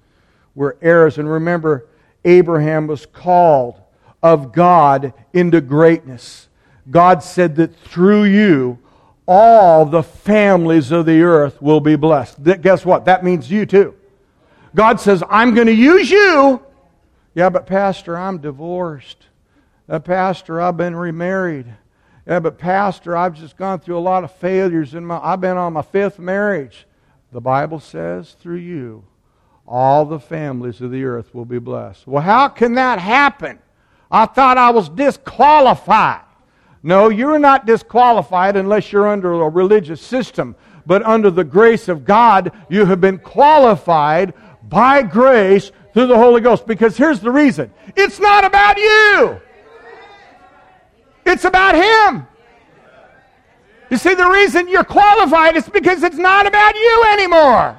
We're 0.57 0.75
heirs. 0.83 1.17
And 1.17 1.31
remember, 1.31 1.87
Abraham 2.25 2.89
was 2.89 3.07
called 3.07 3.81
of 4.23 4.53
God 4.53 5.13
into 5.33 5.61
greatness. 5.61 6.49
God 6.91 7.23
said 7.23 7.57
that 7.57 7.77
through 7.77 8.25
you, 8.25 8.79
all 9.27 9.85
the 9.85 10.03
families 10.03 10.91
of 10.91 11.07
the 11.07 11.21
earth 11.23 11.61
will 11.61 11.81
be 11.81 11.97
blessed. 11.97 12.43
Guess 12.43 12.85
what? 12.85 13.05
That 13.05 13.25
means 13.25 13.51
you 13.51 13.67
too. 13.67 13.95
God 14.75 15.01
says, 15.01 15.23
I'm 15.29 15.55
going 15.55 15.67
to 15.67 15.75
use 15.75 16.11
you. 16.11 16.63
Yeah, 17.35 17.51
but 17.51 17.67
Pastor, 17.67 18.17
I'm 18.17 18.39
divorced. 18.39 19.27
Uh, 19.89 19.99
Pastor, 19.99 20.61
I've 20.61 20.77
been 20.77 20.97
remarried. 20.97 21.67
Yeah, 22.27 22.41
but 22.41 22.59
Pastor, 22.59 23.17
I've 23.17 23.35
just 23.35 23.57
gone 23.57 23.81
through 23.81 23.99
a 23.99 24.01
lot 24.01 24.25
of 24.25 24.33
failures 24.33 24.95
in 24.95 25.05
my 25.05 25.19
I've 25.23 25.41
been 25.41 25.57
on 25.57 25.73
my 25.73 25.83
fifth 25.83 26.19
marriage. 26.19 26.87
The 27.33 27.41
Bible 27.41 27.81
says 27.81 28.33
through 28.41 28.57
you 28.57 29.05
all 29.67 30.05
the 30.05 30.19
families 30.19 30.81
of 30.81 30.91
the 30.91 31.05
earth 31.05 31.35
will 31.35 31.45
be 31.45 31.59
blessed. 31.59 32.07
Well, 32.07 32.23
how 32.23 32.49
can 32.49 32.75
that 32.75 32.99
happen? 32.99 33.59
I 34.11 34.27
thought 34.27 34.59
I 34.59 34.71
was 34.71 34.89
disqualified. 34.89 36.23
No, 36.83 37.09
you're 37.09 37.39
not 37.39 37.67
disqualified 37.67 38.57
unless 38.57 38.93
you're 38.93 39.09
under 39.09 39.33
a 39.33 39.49
religious 39.49 40.01
system. 40.01 40.57
But 40.87 41.03
under 41.03 41.31
the 41.31 41.45
grace 41.45 41.89
of 41.89 42.05
God, 42.05 42.53
you 42.71 42.87
have 42.87 43.01
been 43.01 43.19
qualified 43.19 44.33
by 44.69 45.03
grace 45.03 45.71
through 45.93 46.07
the 46.07 46.17
Holy 46.17 46.41
Ghost. 46.41 46.67
Because 46.67 46.97
here's 46.97 47.21
the 47.21 47.31
reason 47.31 47.71
it's 47.95 48.19
not 48.19 48.45
about 48.45 48.79
you, 48.79 49.41
it's 51.27 51.45
about 51.45 51.75
Him. 51.75 52.27
You 53.91 53.97
see, 53.97 54.15
the 54.15 54.29
reason 54.29 54.69
you're 54.69 54.85
qualified 54.85 55.57
is 55.57 55.69
because 55.69 56.03
it's 56.03 56.17
not 56.17 56.47
about 56.47 56.75
you 56.75 57.05
anymore. 57.13 57.79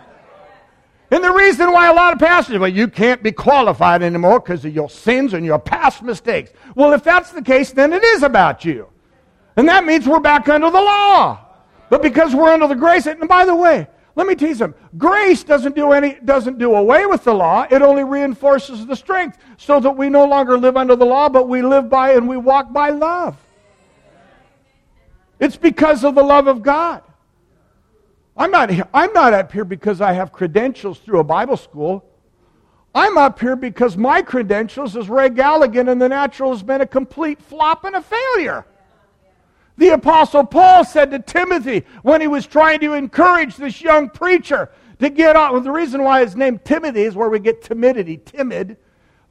And 1.11 1.23
the 1.23 1.31
reason 1.31 1.71
why 1.71 1.87
a 1.87 1.93
lot 1.93 2.13
of 2.13 2.19
pastors, 2.19 2.59
well, 2.59 2.69
you 2.69 2.87
can't 2.87 3.23
be 3.23 3.31
qualified 3.31 4.03
anymore 4.03 4.39
because 4.39 4.63
of 4.63 4.73
your 4.73 4.89
sins 4.89 5.33
and 5.33 5.43
your 5.43 5.57
past 5.57 6.03
mistakes. 6.03 6.51
Well, 6.75 6.93
if 6.93 7.03
that's 7.03 7.31
the 7.31 7.41
case, 7.41 7.71
then 7.71 7.93
it 7.93 8.03
is 8.03 8.21
about 8.21 8.63
you. 8.63 8.87
And 9.55 9.67
that 9.67 9.85
means 9.85 10.07
we're 10.07 10.19
back 10.19 10.47
under 10.47 10.69
the 10.69 10.81
law. 10.81 11.39
But 11.89 12.03
because 12.03 12.35
we're 12.35 12.51
under 12.51 12.67
the 12.67 12.75
grace, 12.75 13.07
and 13.07 13.27
by 13.27 13.45
the 13.45 13.55
way, 13.55 13.87
let 14.15 14.27
me 14.27 14.35
tease 14.35 14.59
them. 14.59 14.75
Grace 14.97 15.43
doesn't 15.43 15.75
do 15.75 15.91
any 15.93 16.17
doesn't 16.23 16.59
do 16.59 16.75
away 16.75 17.05
with 17.05 17.23
the 17.23 17.33
law. 17.33 17.65
It 17.69 17.81
only 17.81 18.03
reinforces 18.03 18.85
the 18.85 18.95
strength 18.95 19.37
so 19.57 19.79
that 19.79 19.91
we 19.91 20.09
no 20.09 20.25
longer 20.25 20.57
live 20.57 20.77
under 20.77 20.95
the 20.95 21.05
law, 21.05 21.29
but 21.29 21.47
we 21.47 21.61
live 21.61 21.89
by 21.89 22.11
and 22.11 22.27
we 22.27 22.37
walk 22.37 22.71
by 22.71 22.89
love. 22.89 23.37
It's 25.39 25.55
because 25.55 26.03
of 26.03 26.15
the 26.15 26.23
love 26.23 26.47
of 26.47 26.61
God. 26.61 27.01
I'm 28.39 28.51
not, 28.51 28.71
I'm 28.93 29.11
not 29.11 29.33
up 29.33 29.51
here 29.51 29.65
because 29.65 29.99
I 29.99 30.13
have 30.13 30.31
credentials 30.31 30.99
through 30.99 31.19
a 31.19 31.25
Bible 31.25 31.57
school. 31.57 32.05
I'm 32.95 33.17
up 33.17 33.37
here 33.37 33.57
because 33.57 33.97
my 33.97 34.21
credentials 34.21 34.95
as 34.95 35.09
Ray 35.09 35.29
Galligan 35.29 35.91
in 35.91 35.99
the 35.99 36.07
natural 36.07 36.51
has 36.51 36.63
been 36.63 36.79
a 36.79 36.87
complete 36.87 37.41
flop 37.41 37.83
and 37.83 37.97
a 37.97 38.01
failure. 38.01 38.65
The 39.77 39.89
Apostle 39.89 40.45
Paul 40.45 40.85
said 40.85 41.11
to 41.11 41.19
Timothy 41.19 41.85
when 42.01 42.21
he 42.21 42.27
was 42.27 42.47
trying 42.47 42.79
to 42.79 42.93
encourage 42.93 43.57
this 43.57 43.81
young 43.81 44.09
preacher 44.09 44.69
to 44.99 45.09
get 45.09 45.35
on. 45.35 45.51
Well, 45.51 45.61
the 45.61 45.71
reason 45.71 46.01
why 46.03 46.21
his 46.21 46.37
name 46.37 46.59
Timothy 46.59 47.03
is 47.03 47.15
where 47.15 47.29
we 47.29 47.39
get 47.39 47.61
timidity, 47.61 48.17
timid. 48.17 48.77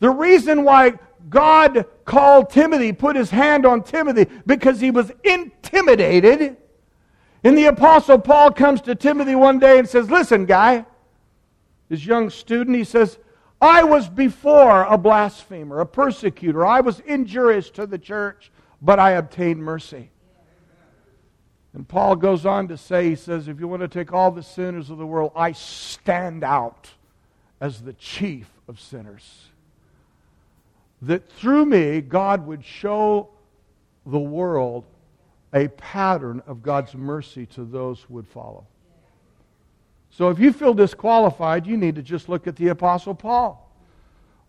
The 0.00 0.10
reason 0.10 0.64
why 0.64 0.98
God 1.30 1.86
called 2.04 2.50
Timothy, 2.50 2.92
put 2.92 3.16
his 3.16 3.30
hand 3.30 3.64
on 3.64 3.82
Timothy, 3.82 4.26
because 4.46 4.80
he 4.80 4.90
was 4.90 5.10
intimidated 5.24 6.58
and 7.48 7.56
the 7.56 7.64
Apostle 7.64 8.18
Paul 8.18 8.50
comes 8.50 8.82
to 8.82 8.94
Timothy 8.94 9.34
one 9.34 9.58
day 9.58 9.78
and 9.78 9.88
says, 9.88 10.10
Listen, 10.10 10.44
guy, 10.44 10.84
this 11.88 12.04
young 12.04 12.28
student, 12.28 12.76
he 12.76 12.84
says, 12.84 13.16
I 13.58 13.84
was 13.84 14.06
before 14.06 14.82
a 14.82 14.98
blasphemer, 14.98 15.80
a 15.80 15.86
persecutor. 15.86 16.66
I 16.66 16.80
was 16.80 17.00
injurious 17.00 17.70
to 17.70 17.86
the 17.86 17.96
church, 17.96 18.52
but 18.82 18.98
I 18.98 19.12
obtained 19.12 19.64
mercy. 19.64 20.10
And 21.72 21.88
Paul 21.88 22.16
goes 22.16 22.44
on 22.44 22.68
to 22.68 22.76
say, 22.76 23.08
he 23.08 23.16
says, 23.16 23.48
if 23.48 23.58
you 23.58 23.66
want 23.66 23.80
to 23.80 23.88
take 23.88 24.12
all 24.12 24.30
the 24.30 24.42
sinners 24.42 24.90
of 24.90 24.98
the 24.98 25.06
world, 25.06 25.32
I 25.34 25.52
stand 25.52 26.44
out 26.44 26.90
as 27.62 27.80
the 27.80 27.94
chief 27.94 28.50
of 28.68 28.78
sinners. 28.78 29.46
That 31.00 31.26
through 31.32 31.64
me, 31.64 32.02
God 32.02 32.46
would 32.46 32.62
show 32.62 33.30
the 34.04 34.18
world 34.18 34.84
a 35.52 35.68
pattern 35.68 36.42
of 36.46 36.62
God's 36.62 36.94
mercy 36.94 37.46
to 37.46 37.64
those 37.64 38.02
who 38.02 38.14
would 38.14 38.28
follow. 38.28 38.66
So 40.10 40.30
if 40.30 40.38
you 40.38 40.52
feel 40.52 40.74
disqualified, 40.74 41.66
you 41.66 41.76
need 41.76 41.94
to 41.96 42.02
just 42.02 42.28
look 42.28 42.46
at 42.46 42.56
the 42.56 42.68
Apostle 42.68 43.14
Paul. 43.14 43.64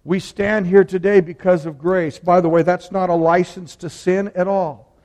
We 0.03 0.19
stand 0.19 0.65
here 0.65 0.83
today 0.83 1.19
because 1.19 1.65
of 1.65 1.77
grace. 1.77 2.17
By 2.17 2.41
the 2.41 2.49
way, 2.49 2.63
that's 2.63 2.91
not 2.91 3.09
a 3.09 3.15
license 3.15 3.75
to 3.77 3.89
sin 3.89 4.31
at 4.33 4.47
all, 4.47 4.95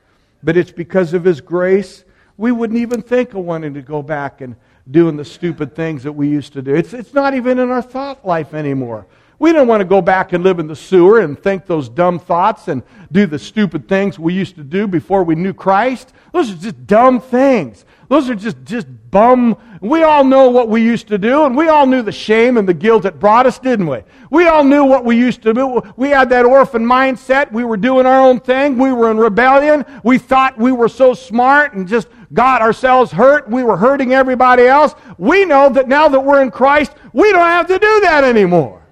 but 0.41 0.57
it's 0.57 0.71
because 0.71 1.13
of 1.13 1.23
His 1.23 1.41
grace. 1.41 2.03
We 2.37 2.51
wouldn't 2.51 2.79
even 2.79 3.01
think 3.01 3.33
of 3.33 3.43
wanting 3.45 3.73
to 3.75 3.81
go 3.81 4.01
back 4.01 4.41
and 4.41 4.55
doing 4.89 5.17
the 5.17 5.25
stupid 5.25 5.75
things 5.75 6.03
that 6.03 6.13
we 6.13 6.29
used 6.29 6.53
to 6.53 6.61
do. 6.61 6.75
It's, 6.75 6.93
it's 6.93 7.13
not 7.13 7.33
even 7.33 7.59
in 7.59 7.69
our 7.69 7.81
thought 7.81 8.25
life 8.25 8.53
anymore. 8.53 9.05
We 9.37 9.51
don't 9.51 9.67
want 9.67 9.81
to 9.81 9.85
go 9.85 10.01
back 10.01 10.33
and 10.33 10.43
live 10.43 10.59
in 10.59 10.67
the 10.67 10.75
sewer 10.75 11.19
and 11.19 11.41
think 11.41 11.65
those 11.65 11.89
dumb 11.89 12.19
thoughts 12.19 12.67
and 12.67 12.83
do 13.11 13.25
the 13.25 13.39
stupid 13.39 13.87
things 13.87 14.17
we 14.17 14.33
used 14.33 14.55
to 14.55 14.63
do 14.63 14.87
before 14.87 15.23
we 15.23 15.35
knew 15.35 15.53
Christ. 15.53 16.13
Those 16.31 16.51
are 16.51 16.55
just 16.55 16.87
dumb 16.87 17.19
things. 17.19 17.85
Those 18.07 18.29
are 18.29 18.35
just, 18.35 18.63
just 18.63 18.87
bum. 19.09 19.57
We 19.81 20.03
all 20.03 20.23
know 20.23 20.49
what 20.49 20.69
we 20.69 20.81
used 20.81 21.07
to 21.07 21.17
do, 21.17 21.45
and 21.45 21.55
we 21.55 21.67
all 21.67 21.85
knew 21.85 22.01
the 22.01 22.11
shame 22.11 22.57
and 22.57 22.67
the 22.67 22.73
guilt 22.73 23.03
that 23.03 23.19
brought 23.19 23.45
us, 23.45 23.57
didn't 23.59 23.87
we? 23.87 24.03
We 24.29 24.47
all 24.47 24.63
knew 24.63 24.85
what 24.85 25.05
we 25.05 25.17
used 25.17 25.41
to 25.43 25.53
do. 25.53 25.81
We 25.97 26.09
had 26.09 26.29
that 26.29 26.45
orphan 26.45 26.85
mindset. 26.85 27.51
We 27.51 27.63
were 27.63 27.77
doing 27.77 28.05
our 28.05 28.21
own 28.21 28.39
thing. 28.39 28.77
We 28.77 28.93
were 28.93 29.09
in 29.09 29.17
rebellion. 29.17 29.85
We 30.03 30.17
thought 30.17 30.57
we 30.57 30.71
were 30.71 30.89
so 30.89 31.13
smart 31.13 31.73
and 31.73 31.87
just 31.87 32.07
got 32.33 32.61
ourselves 32.61 33.11
hurt. 33.11 33.49
We 33.49 33.63
were 33.63 33.77
hurting 33.77 34.13
everybody 34.13 34.63
else. 34.63 34.93
We 35.17 35.45
know 35.45 35.69
that 35.69 35.87
now 35.87 36.07
that 36.07 36.19
we're 36.19 36.41
in 36.41 36.51
Christ, 36.51 36.93
we 37.11 37.31
don't 37.31 37.41
have 37.41 37.67
to 37.67 37.79
do 37.79 37.99
that 38.01 38.23
anymore. 38.23 38.84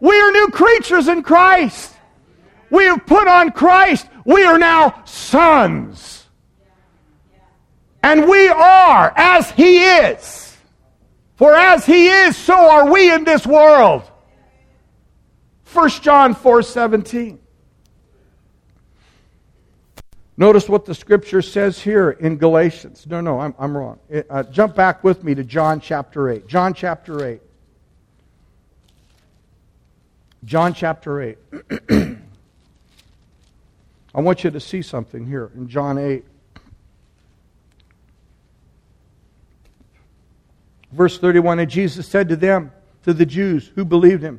We 0.00 0.18
are 0.20 0.30
new 0.30 0.48
creatures 0.48 1.08
in 1.08 1.22
Christ. 1.22 1.94
We 2.70 2.84
have 2.84 3.06
put 3.06 3.26
on 3.26 3.52
Christ. 3.52 4.06
We 4.24 4.44
are 4.44 4.58
now 4.58 5.02
sons. 5.04 6.26
And 8.02 8.28
we 8.28 8.48
are 8.48 9.12
as 9.16 9.50
He 9.50 9.78
is. 9.78 10.56
For 11.36 11.54
as 11.54 11.84
He 11.84 12.08
is, 12.08 12.36
so 12.36 12.54
are 12.54 12.90
we 12.90 13.12
in 13.12 13.24
this 13.24 13.46
world. 13.46 14.08
1 15.72 15.88
John 16.02 16.34
4 16.34 16.62
17. 16.62 17.38
Notice 20.36 20.68
what 20.68 20.84
the 20.84 20.94
scripture 20.94 21.42
says 21.42 21.80
here 21.80 22.10
in 22.10 22.36
Galatians. 22.36 23.06
No, 23.08 23.20
no, 23.20 23.40
I'm, 23.40 23.54
I'm 23.58 23.76
wrong. 23.76 23.98
Uh, 24.30 24.44
jump 24.44 24.76
back 24.76 25.02
with 25.02 25.24
me 25.24 25.34
to 25.34 25.42
John 25.42 25.80
chapter 25.80 26.30
8. 26.30 26.46
John 26.46 26.74
chapter 26.74 27.26
8. 27.26 27.40
John 30.44 30.74
chapter 30.74 31.20
8. 31.20 31.38
I 34.14 34.20
want 34.20 34.44
you 34.44 34.50
to 34.50 34.60
see 34.60 34.82
something 34.82 35.26
here 35.26 35.50
in 35.54 35.68
John 35.68 35.98
8. 35.98 36.24
Verse 40.92 41.18
31 41.18 41.58
And 41.58 41.70
Jesus 41.70 42.06
said 42.08 42.28
to 42.30 42.36
them, 42.36 42.72
to 43.08 43.14
the 43.14 43.24
Jews 43.24 43.72
who 43.74 43.86
believed 43.86 44.22
him, 44.22 44.38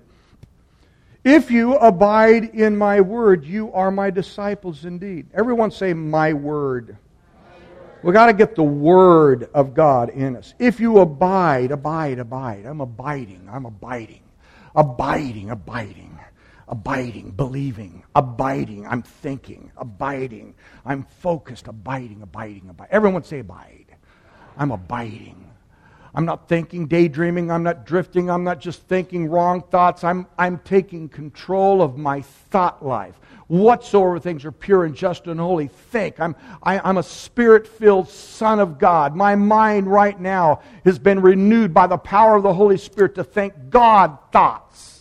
If 1.24 1.50
you 1.50 1.76
abide 1.76 2.54
in 2.54 2.78
my 2.78 3.02
word, 3.02 3.46
you 3.46 3.74
are 3.74 3.90
my 3.90 4.12
disciples 4.12 4.86
indeed. 4.86 5.28
Everyone 5.34 5.72
say, 5.72 5.94
My 5.94 6.34
word. 6.34 6.98
We've 8.04 8.14
got 8.14 8.28
to 8.28 8.34
get 8.34 8.56
the 8.56 8.64
Word 8.64 9.50
of 9.54 9.74
God 9.74 10.10
in 10.12 10.38
us. 10.38 10.54
If 10.58 10.80
you 10.80 11.00
abide, 11.00 11.72
abide, 11.72 12.20
abide. 12.20 12.66
I'm 12.66 12.80
abiding. 12.80 13.50
I'm 13.52 13.66
abiding. 13.66 14.22
Abiding, 14.76 15.50
abiding, 15.50 16.20
abiding, 16.68 17.32
believing, 17.32 18.04
abiding. 18.16 18.88
I'm 18.88 19.02
thinking, 19.02 19.72
abiding. 19.78 20.56
I'm 20.86 21.04
focused, 21.04 21.68
abiding, 21.68 22.22
abiding, 22.22 22.70
abiding. 22.70 22.92
Everyone 22.94 23.24
say 23.24 23.40
abide. 23.40 23.86
I'm 24.58 24.72
abiding. 24.72 25.50
I'm 26.14 26.26
not 26.26 26.48
thinking, 26.48 26.88
daydreaming. 26.88 27.52
I'm 27.52 27.64
not 27.64 27.86
drifting. 27.86 28.30
I'm 28.30 28.44
not 28.44 28.60
just 28.60 28.82
thinking 28.84 29.30
wrong 29.30 29.62
thoughts. 29.62 30.04
I'm, 30.04 30.28
I'm 30.38 30.60
taking 30.60 31.08
control 31.10 31.82
of 31.82 31.98
my 31.98 32.22
thought 32.22 32.86
life. 32.86 33.20
Whatsoever 33.50 34.20
things 34.20 34.46
are 34.46 34.52
pure 34.52 34.86
and 34.86 34.96
just 34.96 35.26
and 35.26 35.40
holy, 35.40 35.68
think. 35.68 36.20
I'm, 36.20 36.36
I, 36.62 36.76
am 36.76 36.82
i 36.86 36.90
am 36.92 36.98
a 36.98 37.04
spirit 37.04 37.68
filled 37.68 38.08
Son 38.08 38.60
of 38.60 38.78
God. 38.78 39.16
My 39.16 39.34
mind 39.34 39.88
right 39.88 40.20
now 40.20 40.62
has 40.86 41.00
been 41.00 41.20
renewed 41.20 41.74
by 41.74 41.88
the 41.88 41.98
power 41.98 42.36
of 42.36 42.44
the 42.44 42.54
Holy 42.54 42.78
Spirit 42.78 43.16
to 43.16 43.24
think 43.24 43.72
God 43.72 44.20
thoughts. 44.32 44.99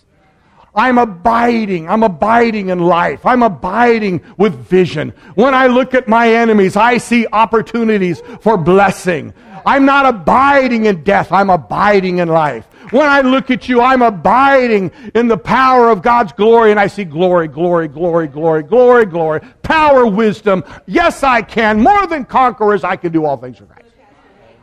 I'm 0.78 0.96
abiding. 0.96 1.88
I'm 1.88 2.04
abiding 2.04 2.68
in 2.68 2.78
life. 2.78 3.26
I'm 3.26 3.42
abiding 3.42 4.22
with 4.36 4.54
vision. 4.54 5.10
When 5.34 5.52
I 5.52 5.66
look 5.66 5.92
at 5.92 6.06
my 6.06 6.32
enemies, 6.32 6.76
I 6.76 6.98
see 6.98 7.26
opportunities 7.32 8.22
for 8.40 8.56
blessing. 8.56 9.34
I'm 9.66 9.84
not 9.84 10.06
abiding 10.06 10.84
in 10.84 11.02
death. 11.02 11.32
I'm 11.32 11.50
abiding 11.50 12.18
in 12.18 12.28
life. 12.28 12.64
When 12.92 13.08
I 13.08 13.22
look 13.22 13.50
at 13.50 13.68
you, 13.68 13.80
I'm 13.80 14.02
abiding 14.02 14.92
in 15.16 15.26
the 15.26 15.36
power 15.36 15.90
of 15.90 16.00
God's 16.00 16.32
glory 16.32 16.70
and 16.70 16.78
I 16.78 16.86
see 16.86 17.04
glory, 17.04 17.48
glory, 17.48 17.88
glory, 17.88 18.28
glory, 18.28 18.62
glory, 18.62 19.04
glory, 19.04 19.40
power, 19.62 20.06
wisdom. 20.06 20.62
Yes, 20.86 21.24
I 21.24 21.42
can. 21.42 21.80
More 21.80 22.06
than 22.06 22.24
conquerors, 22.24 22.84
I 22.84 22.94
can 22.94 23.10
do 23.10 23.26
all 23.26 23.36
things 23.36 23.58
Christ. 23.58 23.82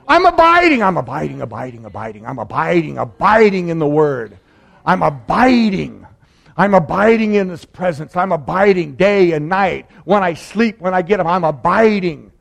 I'm 0.08 0.26
abiding. 0.26 0.82
I'm 0.82 0.96
abiding, 0.96 1.42
abiding, 1.42 1.84
abiding. 1.84 2.26
I'm 2.26 2.40
abiding, 2.40 3.00
abiding 3.00 3.68
in 3.68 3.80
the 3.80 3.88
Word. 3.88 4.40
I'm 4.86 5.02
abiding. 5.04 6.06
I'm 6.58 6.74
abiding 6.74 7.36
in 7.36 7.50
His 7.50 7.66
presence. 7.66 8.16
I'm 8.16 8.32
abiding 8.32 8.96
day 8.96 9.32
and 9.32 9.50
night. 9.50 9.88
When 10.06 10.24
I 10.24 10.36
sleep, 10.36 10.80
when 10.80 10.94
I 10.94 11.02
get 11.02 11.20
up, 11.20 11.28
I'm 11.28 11.44
abiding. 11.44 12.32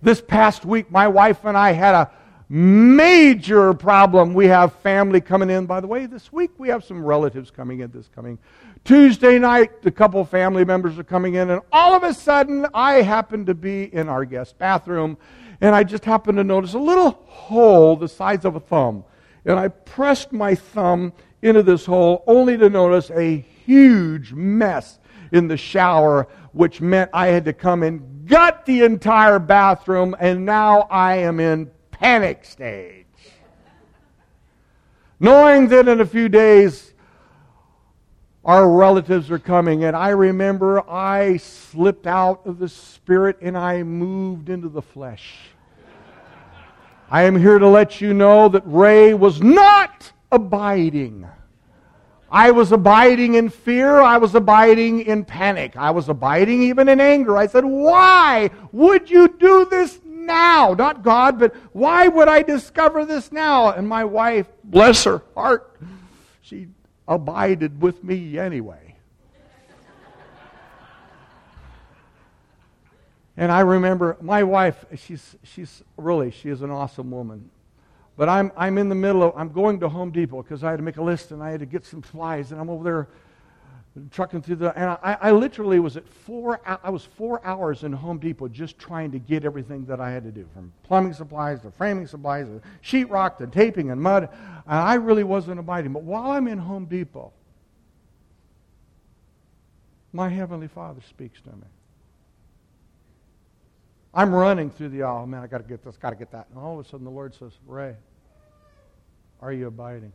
This 0.00 0.20
past 0.20 0.64
week, 0.64 0.90
my 0.90 1.08
wife 1.08 1.44
and 1.44 1.56
I 1.56 1.72
had 1.72 1.94
a 1.94 2.10
major 2.48 3.74
problem. 3.74 4.32
We 4.32 4.46
have 4.46 4.72
family 4.76 5.20
coming 5.20 5.50
in. 5.50 5.66
By 5.66 5.80
the 5.80 5.86
way, 5.86 6.06
this 6.06 6.32
week 6.32 6.52
we 6.56 6.68
have 6.68 6.84
some 6.84 7.04
relatives 7.04 7.50
coming 7.50 7.80
in 7.80 7.90
this 7.90 8.08
coming 8.14 8.38
Tuesday 8.84 9.38
night. 9.38 9.70
A 9.84 9.90
couple 9.90 10.24
family 10.24 10.64
members 10.64 10.98
are 10.98 11.04
coming 11.04 11.34
in, 11.34 11.50
and 11.50 11.60
all 11.72 11.94
of 11.94 12.04
a 12.04 12.14
sudden, 12.14 12.66
I 12.72 13.02
happen 13.02 13.44
to 13.46 13.54
be 13.54 13.92
in 13.92 14.08
our 14.08 14.24
guest 14.24 14.56
bathroom, 14.56 15.18
and 15.60 15.74
I 15.74 15.84
just 15.84 16.04
happened 16.04 16.38
to 16.38 16.44
notice 16.44 16.74
a 16.74 16.78
little 16.78 17.10
hole 17.26 17.96
the 17.96 18.08
size 18.08 18.44
of 18.44 18.56
a 18.56 18.60
thumb. 18.60 19.04
And 19.44 19.58
I 19.58 19.68
pressed 19.68 20.32
my 20.32 20.54
thumb 20.54 21.12
into 21.42 21.62
this 21.62 21.86
hole 21.86 22.24
only 22.26 22.56
to 22.58 22.68
notice 22.68 23.10
a 23.10 23.38
huge 23.64 24.32
mess 24.32 24.98
in 25.32 25.48
the 25.48 25.56
shower, 25.56 26.26
which 26.52 26.80
meant 26.80 27.10
I 27.12 27.28
had 27.28 27.44
to 27.44 27.52
come 27.52 27.82
and 27.82 28.26
gut 28.26 28.64
the 28.66 28.82
entire 28.82 29.38
bathroom, 29.38 30.16
and 30.18 30.44
now 30.44 30.82
I 30.90 31.16
am 31.16 31.40
in 31.40 31.70
panic 31.90 32.44
stage. 32.44 33.06
Knowing 35.20 35.68
that 35.68 35.88
in 35.88 36.00
a 36.00 36.06
few 36.06 36.28
days 36.28 36.94
our 38.44 38.70
relatives 38.70 39.30
are 39.30 39.38
coming, 39.38 39.84
and 39.84 39.94
I 39.94 40.10
remember 40.10 40.88
I 40.88 41.36
slipped 41.36 42.06
out 42.06 42.46
of 42.46 42.58
the 42.58 42.68
spirit 42.68 43.36
and 43.42 43.58
I 43.58 43.82
moved 43.82 44.48
into 44.48 44.68
the 44.68 44.80
flesh. 44.80 45.34
I 47.10 47.22
am 47.24 47.36
here 47.36 47.58
to 47.58 47.68
let 47.68 48.00
you 48.00 48.14
know 48.14 48.48
that 48.48 48.62
Ray 48.64 49.12
was 49.14 49.42
not 49.42 50.12
abiding. 50.30 51.28
I 52.30 52.50
was 52.50 52.72
abiding 52.72 53.34
in 53.34 53.48
fear. 53.48 54.00
I 54.00 54.18
was 54.18 54.34
abiding 54.34 55.00
in 55.00 55.24
panic. 55.24 55.76
I 55.76 55.90
was 55.90 56.08
abiding 56.08 56.62
even 56.62 56.88
in 56.88 57.00
anger. 57.00 57.36
I 57.36 57.46
said, 57.46 57.64
Why 57.64 58.50
would 58.70 59.10
you 59.10 59.28
do 59.28 59.64
this 59.64 59.98
now? 60.04 60.74
Not 60.76 61.02
God, 61.02 61.38
but 61.38 61.54
why 61.72 62.08
would 62.08 62.28
I 62.28 62.42
discover 62.42 63.06
this 63.06 63.32
now? 63.32 63.70
And 63.70 63.88
my 63.88 64.04
wife, 64.04 64.46
bless 64.62 65.04
her 65.04 65.22
heart, 65.34 65.78
she 66.42 66.68
abided 67.06 67.80
with 67.80 68.04
me 68.04 68.38
anyway. 68.38 68.96
and 73.38 73.50
I 73.50 73.60
remember 73.60 74.18
my 74.20 74.42
wife, 74.42 74.84
she's, 74.96 75.36
she's 75.42 75.82
really, 75.96 76.30
she 76.30 76.50
is 76.50 76.60
an 76.60 76.70
awesome 76.70 77.10
woman. 77.10 77.50
But 78.18 78.28
I'm, 78.28 78.50
I'm 78.56 78.78
in 78.78 78.88
the 78.88 78.96
middle 78.96 79.22
of, 79.22 79.32
I'm 79.36 79.50
going 79.50 79.78
to 79.78 79.88
Home 79.88 80.10
Depot 80.10 80.42
because 80.42 80.64
I 80.64 80.70
had 80.70 80.78
to 80.78 80.82
make 80.82 80.96
a 80.96 81.02
list 81.02 81.30
and 81.30 81.40
I 81.40 81.52
had 81.52 81.60
to 81.60 81.66
get 81.66 81.86
some 81.86 82.02
supplies 82.02 82.50
and 82.50 82.60
I'm 82.60 82.68
over 82.68 82.82
there 82.82 83.08
trucking 84.10 84.42
through 84.42 84.56
the, 84.56 84.76
and 84.76 84.90
I, 84.90 85.16
I 85.20 85.30
literally 85.30 85.78
was 85.78 85.96
at 85.96 86.06
four, 86.08 86.60
I 86.66 86.90
was 86.90 87.04
four 87.04 87.40
hours 87.46 87.84
in 87.84 87.92
Home 87.92 88.18
Depot 88.18 88.48
just 88.48 88.76
trying 88.76 89.12
to 89.12 89.20
get 89.20 89.44
everything 89.44 89.86
that 89.86 90.00
I 90.00 90.10
had 90.10 90.24
to 90.24 90.32
do, 90.32 90.48
from 90.52 90.72
plumbing 90.82 91.12
supplies 91.12 91.60
to 91.62 91.70
framing 91.70 92.08
supplies 92.08 92.48
to 92.48 92.60
sheetrock 92.82 93.38
to 93.38 93.46
taping 93.46 93.92
and 93.92 94.02
mud. 94.02 94.28
And 94.66 94.78
I 94.78 94.94
really 94.94 95.24
wasn't 95.24 95.60
abiding. 95.60 95.92
But 95.92 96.02
while 96.02 96.32
I'm 96.32 96.48
in 96.48 96.58
Home 96.58 96.86
Depot, 96.86 97.32
my 100.12 100.28
Heavenly 100.28 100.68
Father 100.68 101.02
speaks 101.08 101.40
to 101.42 101.50
me. 101.50 101.68
I'm 104.12 104.34
running 104.34 104.70
through 104.70 104.88
the 104.88 105.04
aisle. 105.04 105.26
Man, 105.28 105.42
I 105.42 105.46
got 105.46 105.58
to 105.58 105.68
get 105.68 105.84
this, 105.84 105.96
got 105.96 106.10
to 106.10 106.16
get 106.16 106.32
that. 106.32 106.48
And 106.50 106.58
all 106.58 106.80
of 106.80 106.84
a 106.84 106.88
sudden 106.88 107.04
the 107.04 107.10
Lord 107.12 107.34
says, 107.34 107.52
Ray, 107.64 107.94
are 109.40 109.52
you 109.52 109.66
abiding? 109.66 110.12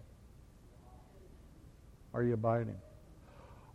Are 2.13 2.23
you 2.23 2.33
abiding? 2.33 2.77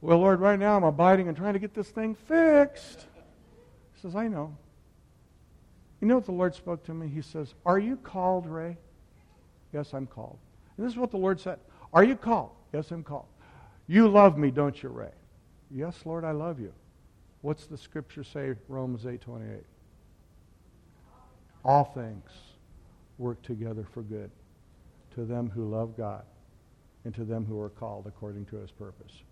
Well, 0.00 0.18
Lord, 0.18 0.40
right 0.40 0.58
now 0.58 0.76
I'm 0.76 0.84
abiding 0.84 1.28
and 1.28 1.36
trying 1.36 1.54
to 1.54 1.58
get 1.58 1.74
this 1.74 1.88
thing 1.88 2.14
fixed. 2.14 3.06
He 3.94 4.00
says, 4.00 4.14
I 4.14 4.28
know. 4.28 4.56
You 6.00 6.06
know 6.06 6.14
what 6.14 6.26
the 6.26 6.32
Lord 6.32 6.54
spoke 6.54 6.84
to 6.84 6.94
me? 6.94 7.08
He 7.08 7.22
says, 7.22 7.54
Are 7.66 7.78
you 7.78 7.96
called, 7.96 8.46
Ray? 8.46 8.78
Yes, 9.72 9.92
I'm 9.92 10.06
called. 10.06 10.38
And 10.76 10.86
this 10.86 10.92
is 10.92 10.98
what 10.98 11.10
the 11.10 11.16
Lord 11.16 11.40
said. 11.40 11.58
Are 11.92 12.04
you 12.04 12.14
called? 12.14 12.50
Yes, 12.72 12.90
I'm 12.92 13.02
called. 13.02 13.26
You 13.88 14.06
love 14.06 14.38
me, 14.38 14.50
don't 14.50 14.80
you, 14.80 14.90
Ray? 14.90 15.10
Yes, 15.70 15.96
Lord, 16.04 16.24
I 16.24 16.30
love 16.30 16.60
you. 16.60 16.72
What's 17.40 17.66
the 17.66 17.76
scripture 17.76 18.22
say, 18.22 18.54
Romans 18.68 19.04
8:28? 19.04 19.64
All 21.64 21.84
things 21.84 22.30
work 23.18 23.42
together 23.42 23.84
for 23.92 24.02
good 24.02 24.30
to 25.18 25.24
them 25.24 25.50
who 25.50 25.68
love 25.68 25.96
God 25.96 26.22
and 27.04 27.12
to 27.16 27.24
them 27.24 27.44
who 27.44 27.60
are 27.60 27.70
called 27.70 28.06
according 28.06 28.44
to 28.46 28.56
his 28.56 28.70
purpose. 28.70 29.24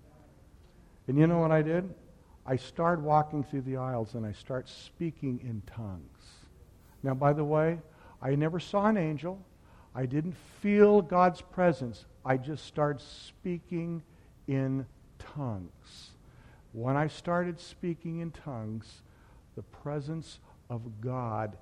And 1.06 1.16
you 1.16 1.28
know 1.28 1.38
what 1.38 1.52
I 1.52 1.62
did? 1.62 1.94
I 2.44 2.56
start 2.56 3.00
walking 3.00 3.44
through 3.44 3.60
the 3.60 3.76
aisles 3.76 4.14
and 4.14 4.26
I 4.26 4.32
start 4.32 4.68
speaking 4.68 5.38
in 5.44 5.62
tongues. 5.64 6.24
Now, 7.04 7.14
by 7.14 7.32
the 7.32 7.44
way, 7.44 7.78
I 8.20 8.34
never 8.34 8.58
saw 8.58 8.86
an 8.86 8.96
angel. 8.96 9.38
I 9.94 10.06
didn't 10.06 10.34
feel 10.60 11.02
God's 11.02 11.40
presence. 11.40 12.04
I 12.24 12.36
just 12.36 12.64
started 12.64 13.00
speaking 13.00 14.02
in 14.48 14.86
tongues. 15.20 16.10
When 16.72 16.96
I 16.96 17.06
started 17.06 17.60
speaking 17.60 18.18
in 18.18 18.32
tongues, 18.32 19.02
the 19.54 19.62
presence 19.62 20.40
of 20.68 21.00
God 21.00 21.56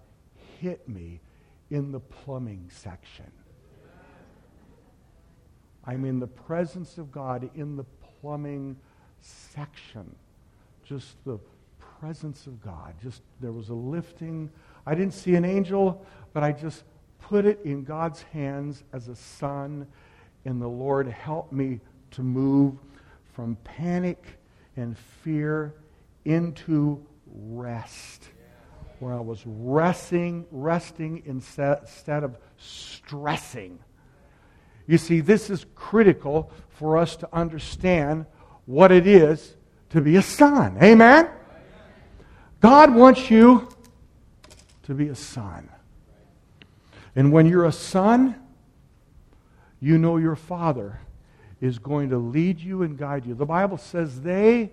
hit 0.61 0.89
me 0.89 1.21
in 1.71 1.93
the 1.93 2.01
plumbing 2.01 2.71
section. 2.73 3.31
I'm 5.87 6.05
in 6.05 6.19
the 6.19 6.27
presence 6.27 6.99
of 6.99 7.13
God 7.13 7.51
in 7.55 7.77
the 7.77 7.85
plumbing 8.21 8.77
section. 9.21 10.15
Just 10.85 11.17
the 11.25 11.39
presence 12.01 12.47
of 12.47 12.63
God. 12.63 12.95
Just 13.03 13.23
there 13.41 13.53
was 13.53 13.69
a 13.69 13.75
lifting. 13.75 14.51
I 14.87 14.95
didn't 14.95 15.15
see 15.15 15.35
an 15.35 15.45
angel, 15.45 16.05
but 16.33 16.43
I 16.43 16.53
just 16.53 16.85
put 17.21 17.47
it 17.47 17.61
in 17.65 17.85
God's 17.85 18.23
hands 18.23 18.85
as 18.93 19.09
a 19.09 19.17
son, 19.17 19.87
and 20.45 20.61
the 20.61 20.69
Lord 20.69 21.09
helped 21.09 21.53
me 21.53 21.81
to 22.13 22.23
move 22.23 22.75
from 23.33 23.57
panic 23.65 24.39
and 24.77 24.97
fear 24.99 25.75
into 26.25 27.05
rest. 27.27 28.29
Where 29.01 29.15
I 29.15 29.21
was 29.21 29.43
resting, 29.47 30.47
resting 30.51 31.23
instead 31.27 32.25
of 32.25 32.39
stressing. 32.57 33.79
You 34.87 34.99
see, 34.99 35.21
this 35.21 35.51
is 35.51 35.67
critical 35.75 36.51
for 36.69 36.99
us 36.99 37.17
to 37.17 37.29
understand 37.33 38.27
what 38.67 38.93
it 38.93 39.07
is 39.07 39.57
to 39.91 40.01
be 40.01 40.17
a 40.17 40.23
son. 40.23 40.77
Amen? 40.83 41.29
God 42.61 42.95
wants 42.95 43.31
you 43.31 43.69
to 44.85 44.95
be 44.95 45.09
a 45.09 45.15
son. 45.15 45.69
And 47.17 47.33
when 47.33 47.47
you're 47.47 47.67
a 47.67 47.73
son, 47.73 48.35
you 49.81 49.99
know 49.99 50.17
your 50.17 50.37
father 50.37 51.01
is 51.61 51.79
going 51.79 52.11
to 52.11 52.19
lead 52.19 52.61
you 52.61 52.83
and 52.83 52.99
guide 52.99 53.25
you. 53.27 53.35
The 53.35 53.47
Bible 53.47 53.79
says, 53.79 54.23
They 54.23 54.73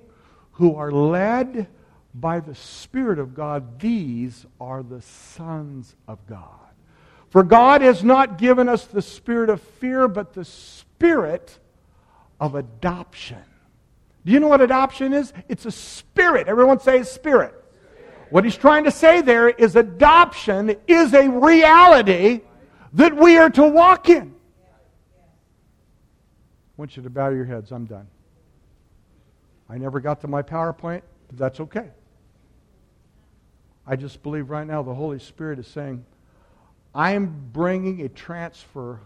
who 0.54 0.76
are 0.76 0.92
led 0.92 1.68
by 2.14 2.40
the 2.40 2.56
Spirit 2.56 3.20
of 3.20 3.34
God, 3.34 3.80
these 3.80 4.46
are 4.60 4.84
the 4.84 5.02
sons 5.02 5.96
of 6.08 6.26
God. 6.28 6.71
For 7.32 7.44
God 7.44 7.82
has 7.82 8.04
not 8.04 8.38
given 8.38 8.70
us 8.70 8.86
the 8.86 9.02
spirit 9.02 9.50
of 9.50 9.60
fear, 9.62 10.08
but 10.08 10.34
the 10.34 10.46
spirit 10.46 11.58
of 12.40 12.54
adoption 12.54 13.44
do 14.26 14.32
you 14.32 14.40
know 14.40 14.48
what 14.48 14.62
adoption 14.62 15.14
is? 15.14 15.34
It's 15.50 15.66
a 15.66 15.72
spirit. 15.72 16.48
Everyone 16.48 16.80
say 16.80 17.04
spirit. 17.04 17.56
What 18.30 18.44
he's 18.44 18.56
trying 18.56 18.84
to 18.84 18.92
say 18.92 19.22
there 19.22 19.50
is 19.50 19.76
adoption 19.76 20.76
is 20.88 21.14
a 21.14 21.28
reality 21.28 22.42
that 22.94 23.16
we 23.16 23.38
are 23.38 23.50
to 23.50 23.68
walk 23.68 24.10
in. 24.10 24.34
I 25.18 26.78
want 26.78 26.96
you 26.96 27.04
to 27.04 27.10
bow 27.10 27.30
your 27.30 27.46
heads. 27.46 27.72
I'm 27.72 27.86
done. 27.86 28.08
I 29.70 29.78
never 29.78 30.00
got 30.00 30.22
to 30.22 30.28
my 30.28 30.42
PowerPoint, 30.42 31.02
but 31.28 31.38
that's 31.38 31.60
okay. 31.60 31.90
I 33.88 33.96
just 33.96 34.22
believe 34.22 34.50
right 34.50 34.68
now 34.68 34.84
the 34.84 34.94
Holy 34.94 35.20
Spirit 35.20 35.60
is 35.60 35.68
saying, 35.68 36.06
I 36.94 37.12
am 37.12 37.50
bringing 37.54 38.02
a 38.02 38.10
transfer 38.10 39.00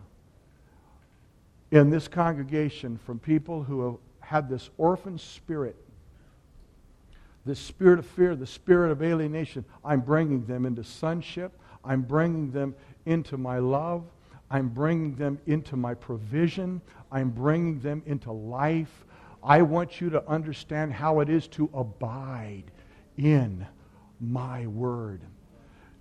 in 1.71 1.89
this 1.89 2.07
congregation 2.07 2.97
from 2.97 3.19
people 3.19 3.63
who 3.63 3.86
have 3.86 3.95
had 4.19 4.49
this 4.49 4.69
orphan 4.77 5.17
spirit, 5.17 5.75
this 7.45 7.59
spirit 7.59 7.99
of 7.99 8.05
fear, 8.05 8.36
the 8.36 8.47
spirit 8.47 8.91
of 8.91 9.03
alienation, 9.03 9.65
I'm 9.83 10.01
bringing 10.01 10.45
them 10.45 10.65
into 10.65 10.83
sonship. 10.83 11.51
I'm 11.83 12.01
bringing 12.01 12.51
them 12.51 12.75
into 13.05 13.38
my 13.38 13.59
love. 13.59 14.03
I'm 14.49 14.69
bringing 14.69 15.15
them 15.15 15.39
into 15.45 15.75
my 15.75 15.93
provision. 15.93 16.81
I'm 17.11 17.29
bringing 17.29 17.79
them 17.79 18.01
into 18.05 18.31
life. 18.31 19.05
I 19.43 19.61
want 19.61 20.01
you 20.01 20.09
to 20.09 20.27
understand 20.27 20.93
how 20.93 21.19
it 21.19 21.29
is 21.29 21.47
to 21.49 21.69
abide 21.73 22.63
in 23.17 23.65
my 24.19 24.65
word. 24.65 25.21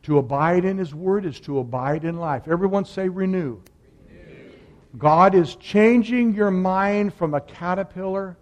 To 0.05 0.19
abide 0.19 0.67
in 0.67 0.77
his 0.77 0.95
word 0.95 1.25
is 1.25 1.41
to 1.41 1.59
abide 1.59 2.05
in 2.05 2.19
life. 2.19 2.47
Everyone 2.47 2.85
say 2.85 3.09
renew. 3.09 3.61
renew. 4.07 4.51
God 4.99 5.35
is 5.35 5.57
changing 5.57 6.35
your 6.35 6.51
mind 6.51 7.15
from 7.15 7.33
a 7.33 7.41
caterpillar 7.41 8.37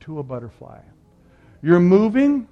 to 0.00 0.20
a 0.20 0.22
butterfly. 0.22 0.80
You're 1.62 1.80
moving 1.80 2.46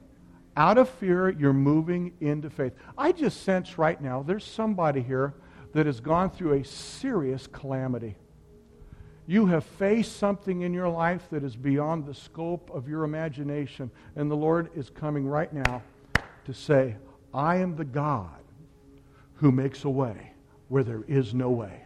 out 0.57 0.77
of 0.77 0.89
fear, 0.89 1.31
you're 1.31 1.53
moving 1.53 2.13
into 2.21 2.51
faith. 2.51 2.73
I 2.97 3.13
just 3.13 3.45
sense 3.45 3.79
right 3.79 4.01
now 4.01 4.25
there's 4.25 4.45
somebody 4.45 5.03
here 5.03 5.35
that 5.73 5.87
has 5.87 6.01
gone 6.01 6.31
through 6.31 6.55
a 6.55 6.65
serious 6.65 7.47
calamity. 7.47 8.17
You 9.29 9.47
have 9.47 9.63
faced 9.63 10.17
something 10.17 10.63
in 10.63 10.75
your 10.75 10.89
life 10.89 11.29
that 11.31 11.45
is 11.45 11.55
beyond 11.55 12.07
the 12.07 12.15
scope 12.15 12.71
of 12.75 12.89
your 12.89 13.05
imagination, 13.05 13.93
and 14.17 14.29
the 14.29 14.35
Lord 14.35 14.71
is 14.75 14.91
coming 14.91 15.29
right 15.29 15.53
now 15.53 15.83
to 16.47 16.53
say, 16.53 16.97
I 17.33 17.57
am 17.57 17.77
the 17.77 17.85
God 17.85 18.38
who 19.39 19.53
makes 19.53 19.85
a 19.85 19.91
way 19.91 20.33
where 20.69 20.85
there 20.85 21.05
is 21.09 21.35
no 21.35 21.51
way. 21.51 21.83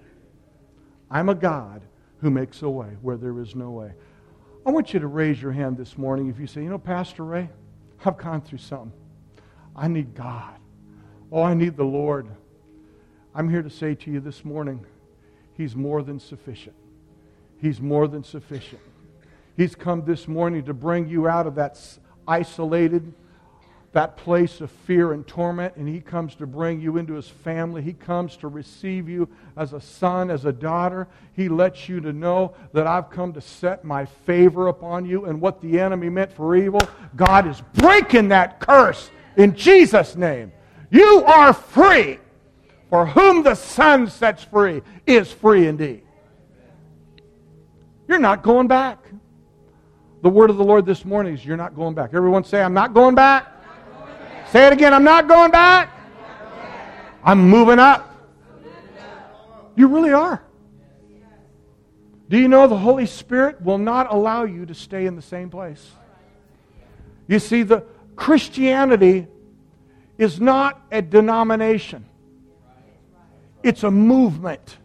I'm 1.11 1.28
a 1.28 1.34
God 1.34 1.82
who 2.20 2.30
makes 2.30 2.62
a 2.62 2.70
way 2.70 2.96
where 3.03 3.16
there 3.16 3.38
is 3.38 3.55
no 3.55 3.70
way. 3.70 3.92
I 4.64 4.70
want 4.70 4.94
you 4.94 5.00
to 5.00 5.07
raise 5.07 5.40
your 5.40 5.53
hand 5.53 5.76
this 5.76 5.98
morning 5.98 6.28
if 6.28 6.38
you 6.38 6.46
say, 6.46 6.62
You 6.62 6.70
know, 6.70 6.78
Pastor 6.78 7.24
Ray, 7.24 7.50
I've 8.05 8.16
gone 8.16 8.40
through 8.40 8.59
something. 8.59 8.92
I 9.74 9.88
need 9.88 10.14
God. 10.14 10.55
Oh, 11.30 11.42
I 11.42 11.55
need 11.55 11.76
the 11.76 11.84
Lord. 11.84 12.28
I'm 13.34 13.48
here 13.48 13.62
to 13.62 13.70
say 13.70 13.94
to 13.94 14.11
you 14.11 14.20
this 14.20 14.44
morning, 14.44 14.84
He's 15.55 15.76
more 15.76 16.03
than 16.03 16.18
sufficient. 16.18 16.76
He's 17.59 17.80
more 17.80 18.09
than 18.09 18.24
sufficient. 18.24 18.80
He's 19.57 19.74
come 19.74 20.05
this 20.05 20.26
morning 20.26 20.64
to 20.64 20.74
bring 20.74 21.09
you 21.09 21.28
out 21.28 21.46
of 21.46 21.55
that 21.57 21.78
isolated, 22.26 23.12
that 23.93 24.16
place 24.16 24.61
of 24.61 24.70
fear 24.70 25.12
and 25.12 25.26
torment, 25.26 25.76
and 25.76 25.88
He 25.88 26.01
comes 26.01 26.34
to 26.36 26.47
bring 26.47 26.80
you 26.80 26.97
into 26.97 27.14
His 27.14 27.28
family. 27.28 27.82
He 27.82 27.93
comes 27.93 28.36
to 28.38 28.49
receive 28.49 29.09
you 29.09 29.28
as 29.57 29.72
a 29.72 29.80
son, 29.80 30.30
as 30.30 30.45
a 30.45 30.53
daughter. 30.53 31.09
He 31.34 31.49
lets 31.49 31.88
you 31.88 32.01
to 32.01 32.12
know 32.12 32.55
that 32.72 32.86
I've 32.86 33.11
come 33.11 33.32
to 33.34 33.40
set 33.40 33.84
my 33.84 34.05
favor 34.05 34.68
upon 34.68 35.05
you, 35.05 35.26
and 35.26 35.40
what 35.40 35.61
the 35.61 35.78
enemy 35.78 36.09
meant 36.09 36.32
for 36.32 36.57
evil, 36.57 36.80
God 37.16 37.47
is 37.47 37.61
breaking 37.74 38.28
that 38.28 38.61
curse 38.61 39.11
in 39.36 39.55
Jesus' 39.55 40.16
name. 40.16 40.53
You 40.90 41.24
are 41.24 41.53
free. 41.53 42.18
For 42.90 43.07
whom 43.07 43.43
the 43.43 43.55
Son 43.55 44.07
sets 44.09 44.45
free 44.45 44.82
is 45.07 45.32
free 45.32 45.66
indeed. 45.66 46.03
You're 48.07 48.18
not 48.18 48.43
going 48.43 48.68
back. 48.68 48.99
The 50.20 50.28
word 50.28 50.51
of 50.51 50.59
the 50.59 50.64
Lord 50.64 50.84
this 50.84 51.05
morning 51.05 51.32
is 51.32 51.45
you're 51.45 51.57
not 51.57 51.74
going 51.74 51.95
back. 51.95 52.11
Everyone 52.12 52.45
say, 52.45 52.62
I'm 52.62 52.74
not 52.74 52.93
going 52.93 53.14
back. 53.14 53.51
Say 54.53 54.66
it 54.66 54.74
again. 54.74 54.92
I'm 54.92 55.03
not 55.03 55.28
going 55.28 55.50
back. 55.50 55.98
I'm 57.24 57.48
moving 57.48 57.78
up. 57.78 58.14
You 59.74 59.88
really 59.88 60.12
are. 60.12 60.42
Do 62.28 62.38
you 62.38 62.48
know 62.48 62.66
the 62.66 62.76
Holy 62.76 63.07
Spirit 63.07 63.62
will 63.62 63.78
not 63.78 64.12
allow 64.12 64.44
you 64.44 64.66
to 64.66 64.74
stay 64.74 65.07
in 65.07 65.16
the 65.16 65.22
same 65.22 65.48
place? 65.48 65.92
You 67.28 67.38
see, 67.38 67.62
the 67.62 67.84
Christianity 68.14 69.26
is 70.18 70.38
not 70.38 70.82
a 70.92 71.00
denomination. 71.00 72.05
It's 73.62 73.84
a 73.84 73.90
movement. 73.90 74.76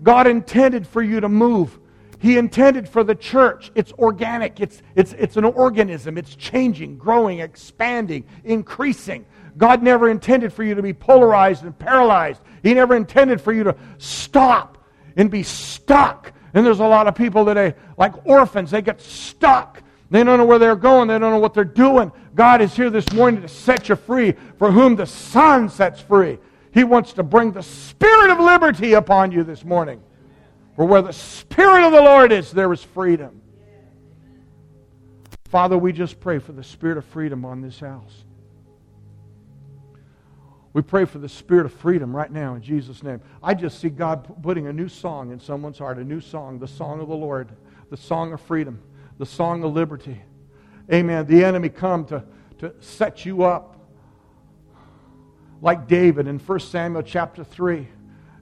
God 0.00 0.28
intended 0.28 0.86
for 0.86 1.02
you 1.02 1.18
to 1.18 1.28
move. 1.28 1.76
He 2.20 2.36
intended 2.36 2.88
for 2.88 3.04
the 3.04 3.14
church. 3.14 3.70
It's 3.74 3.92
organic, 3.92 4.60
it's, 4.60 4.82
it's, 4.96 5.12
it's 5.12 5.36
an 5.36 5.44
organism. 5.44 6.18
It's 6.18 6.34
changing, 6.34 6.98
growing, 6.98 7.40
expanding, 7.40 8.24
increasing. 8.44 9.24
God 9.56 9.82
never 9.82 10.08
intended 10.08 10.52
for 10.52 10.62
you 10.62 10.74
to 10.74 10.82
be 10.82 10.92
polarized 10.92 11.64
and 11.64 11.76
paralyzed. 11.78 12.40
He 12.62 12.74
never 12.74 12.96
intended 12.96 13.40
for 13.40 13.52
you 13.52 13.64
to 13.64 13.76
stop 13.98 14.78
and 15.16 15.30
be 15.30 15.42
stuck. 15.42 16.32
And 16.54 16.64
there's 16.64 16.80
a 16.80 16.86
lot 16.86 17.06
of 17.06 17.14
people 17.14 17.44
today, 17.44 17.74
like 17.96 18.26
orphans, 18.26 18.70
they 18.70 18.82
get 18.82 19.00
stuck. 19.00 19.82
They 20.10 20.24
don't 20.24 20.38
know 20.38 20.46
where 20.46 20.58
they're 20.58 20.76
going. 20.76 21.08
They 21.08 21.18
don't 21.18 21.32
know 21.32 21.38
what 21.38 21.54
they're 21.54 21.64
doing. 21.64 22.10
God 22.34 22.60
is 22.62 22.74
here 22.74 22.88
this 22.88 23.12
morning 23.12 23.42
to 23.42 23.48
set 23.48 23.88
you 23.88 23.96
free. 23.96 24.34
For 24.58 24.70
whom 24.72 24.96
the 24.96 25.06
Son 25.06 25.68
sets 25.68 26.00
free. 26.00 26.38
He 26.72 26.84
wants 26.84 27.12
to 27.14 27.22
bring 27.22 27.52
the 27.52 27.62
spirit 27.62 28.30
of 28.30 28.40
liberty 28.40 28.94
upon 28.94 29.32
you 29.32 29.44
this 29.44 29.64
morning. 29.64 30.00
For 30.78 30.84
where 30.84 31.02
the 31.02 31.12
Spirit 31.12 31.84
of 31.84 31.90
the 31.90 32.00
Lord 32.00 32.30
is, 32.30 32.52
there 32.52 32.72
is 32.72 32.84
freedom. 32.84 33.42
Father, 35.48 35.76
we 35.76 35.92
just 35.92 36.20
pray 36.20 36.38
for 36.38 36.52
the 36.52 36.62
spirit 36.62 36.96
of 36.96 37.04
freedom 37.06 37.44
on 37.44 37.60
this 37.60 37.80
house. 37.80 38.22
We 40.72 40.82
pray 40.82 41.04
for 41.04 41.18
the 41.18 41.28
spirit 41.28 41.66
of 41.66 41.72
freedom 41.72 42.14
right 42.14 42.30
now 42.30 42.54
in 42.54 42.62
Jesus' 42.62 43.02
name. 43.02 43.20
I 43.42 43.54
just 43.54 43.80
see 43.80 43.88
God 43.88 44.40
putting 44.40 44.68
a 44.68 44.72
new 44.72 44.88
song 44.88 45.32
in 45.32 45.40
someone's 45.40 45.78
heart, 45.78 45.98
a 45.98 46.04
new 46.04 46.20
song, 46.20 46.60
the 46.60 46.68
song 46.68 47.00
of 47.00 47.08
the 47.08 47.16
Lord, 47.16 47.48
the 47.90 47.96
song 47.96 48.32
of 48.32 48.40
freedom, 48.40 48.80
the 49.18 49.26
song 49.26 49.64
of 49.64 49.72
liberty. 49.72 50.22
Amen. 50.92 51.26
The 51.26 51.42
enemy 51.42 51.70
come 51.70 52.04
to, 52.04 52.22
to 52.58 52.72
set 52.78 53.26
you 53.26 53.42
up 53.42 53.84
like 55.60 55.88
David 55.88 56.28
in 56.28 56.38
1 56.38 56.60
Samuel 56.60 57.02
chapter 57.02 57.42
3. 57.42 57.88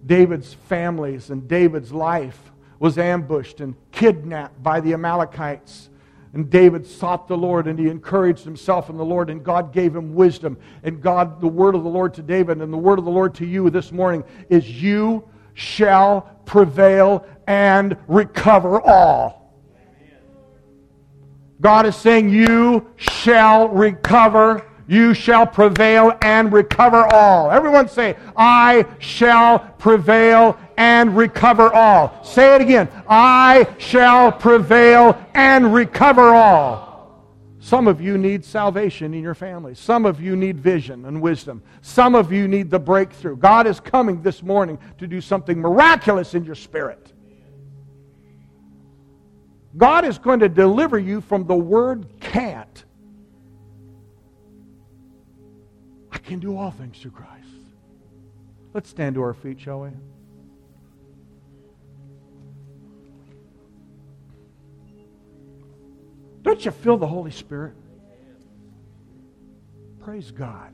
David's 0.06 0.54
families 0.54 1.30
and 1.30 1.48
David's 1.48 1.92
life 1.92 2.52
was 2.78 2.98
ambushed 2.98 3.60
and 3.60 3.74
kidnapped 3.90 4.62
by 4.62 4.80
the 4.80 4.94
Amalekites. 4.94 5.88
And 6.32 6.50
David 6.50 6.86
sought 6.86 7.28
the 7.28 7.36
Lord 7.36 7.66
and 7.66 7.78
he 7.78 7.88
encouraged 7.88 8.44
himself 8.44 8.90
in 8.90 8.96
the 8.98 9.04
Lord, 9.04 9.30
and 9.30 9.42
God 9.42 9.72
gave 9.72 9.96
him 9.96 10.14
wisdom. 10.14 10.58
And 10.82 11.00
God, 11.00 11.40
the 11.40 11.48
word 11.48 11.74
of 11.74 11.82
the 11.82 11.88
Lord 11.88 12.12
to 12.14 12.22
David 12.22 12.60
and 12.60 12.72
the 12.72 12.78
word 12.78 12.98
of 12.98 13.04
the 13.04 13.10
Lord 13.10 13.34
to 13.36 13.46
you 13.46 13.70
this 13.70 13.90
morning 13.90 14.22
is 14.50 14.70
you 14.70 15.26
shall 15.54 16.38
prevail 16.44 17.26
and 17.46 17.96
recover 18.06 18.80
all. 18.82 19.54
God 21.60 21.86
is 21.86 21.96
saying, 21.96 22.28
You 22.28 22.86
shall 22.96 23.68
recover 23.68 24.66
you 24.88 25.14
shall 25.14 25.46
prevail 25.46 26.16
and 26.22 26.52
recover 26.52 27.06
all. 27.12 27.50
Everyone 27.50 27.88
say, 27.88 28.16
I 28.36 28.86
shall 28.98 29.58
prevail 29.58 30.58
and 30.76 31.16
recover 31.16 31.72
all. 31.72 32.22
Say 32.24 32.54
it 32.54 32.60
again. 32.60 32.88
I 33.08 33.66
shall 33.78 34.30
prevail 34.30 35.18
and 35.34 35.74
recover 35.74 36.34
all. 36.34 36.86
Some 37.58 37.88
of 37.88 38.00
you 38.00 38.16
need 38.16 38.44
salvation 38.44 39.12
in 39.12 39.24
your 39.24 39.34
family. 39.34 39.74
Some 39.74 40.06
of 40.06 40.20
you 40.20 40.36
need 40.36 40.60
vision 40.60 41.04
and 41.06 41.20
wisdom. 41.20 41.62
Some 41.82 42.14
of 42.14 42.30
you 42.30 42.46
need 42.46 42.70
the 42.70 42.78
breakthrough. 42.78 43.36
God 43.36 43.66
is 43.66 43.80
coming 43.80 44.22
this 44.22 44.40
morning 44.40 44.78
to 44.98 45.08
do 45.08 45.20
something 45.20 45.58
miraculous 45.58 46.34
in 46.34 46.44
your 46.44 46.54
spirit. 46.54 47.12
God 49.76 50.04
is 50.04 50.16
going 50.16 50.38
to 50.40 50.48
deliver 50.48 50.96
you 50.96 51.20
from 51.20 51.44
the 51.44 51.56
word 51.56 52.06
can't 52.20 52.84
can 56.26 56.40
do 56.40 56.58
all 56.58 56.72
things 56.72 56.98
through 56.98 57.12
Christ. 57.12 57.46
Let's 58.74 58.90
stand 58.90 59.14
to 59.14 59.22
our 59.22 59.32
feet, 59.32 59.60
shall 59.60 59.80
we? 59.80 59.90
Don't 66.42 66.64
you 66.64 66.70
feel 66.70 66.96
the 66.96 67.06
Holy 67.06 67.30
Spirit? 67.30 67.74
Praise 70.00 70.30
God. 70.30 70.72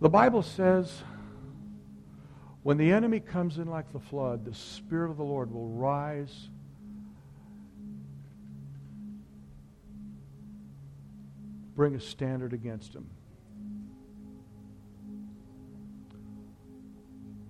The 0.00 0.08
Bible 0.08 0.42
says 0.42 1.02
when 2.62 2.76
the 2.76 2.92
enemy 2.92 3.20
comes 3.20 3.58
in 3.58 3.68
like 3.68 3.92
the 3.92 4.00
flood, 4.00 4.44
the 4.44 4.54
Spirit 4.54 5.10
of 5.10 5.16
the 5.16 5.24
Lord 5.24 5.52
will 5.52 5.68
rise 5.68 6.50
bring 11.80 11.94
a 11.94 12.00
standard 12.00 12.52
against 12.52 12.94
him. 12.94 13.08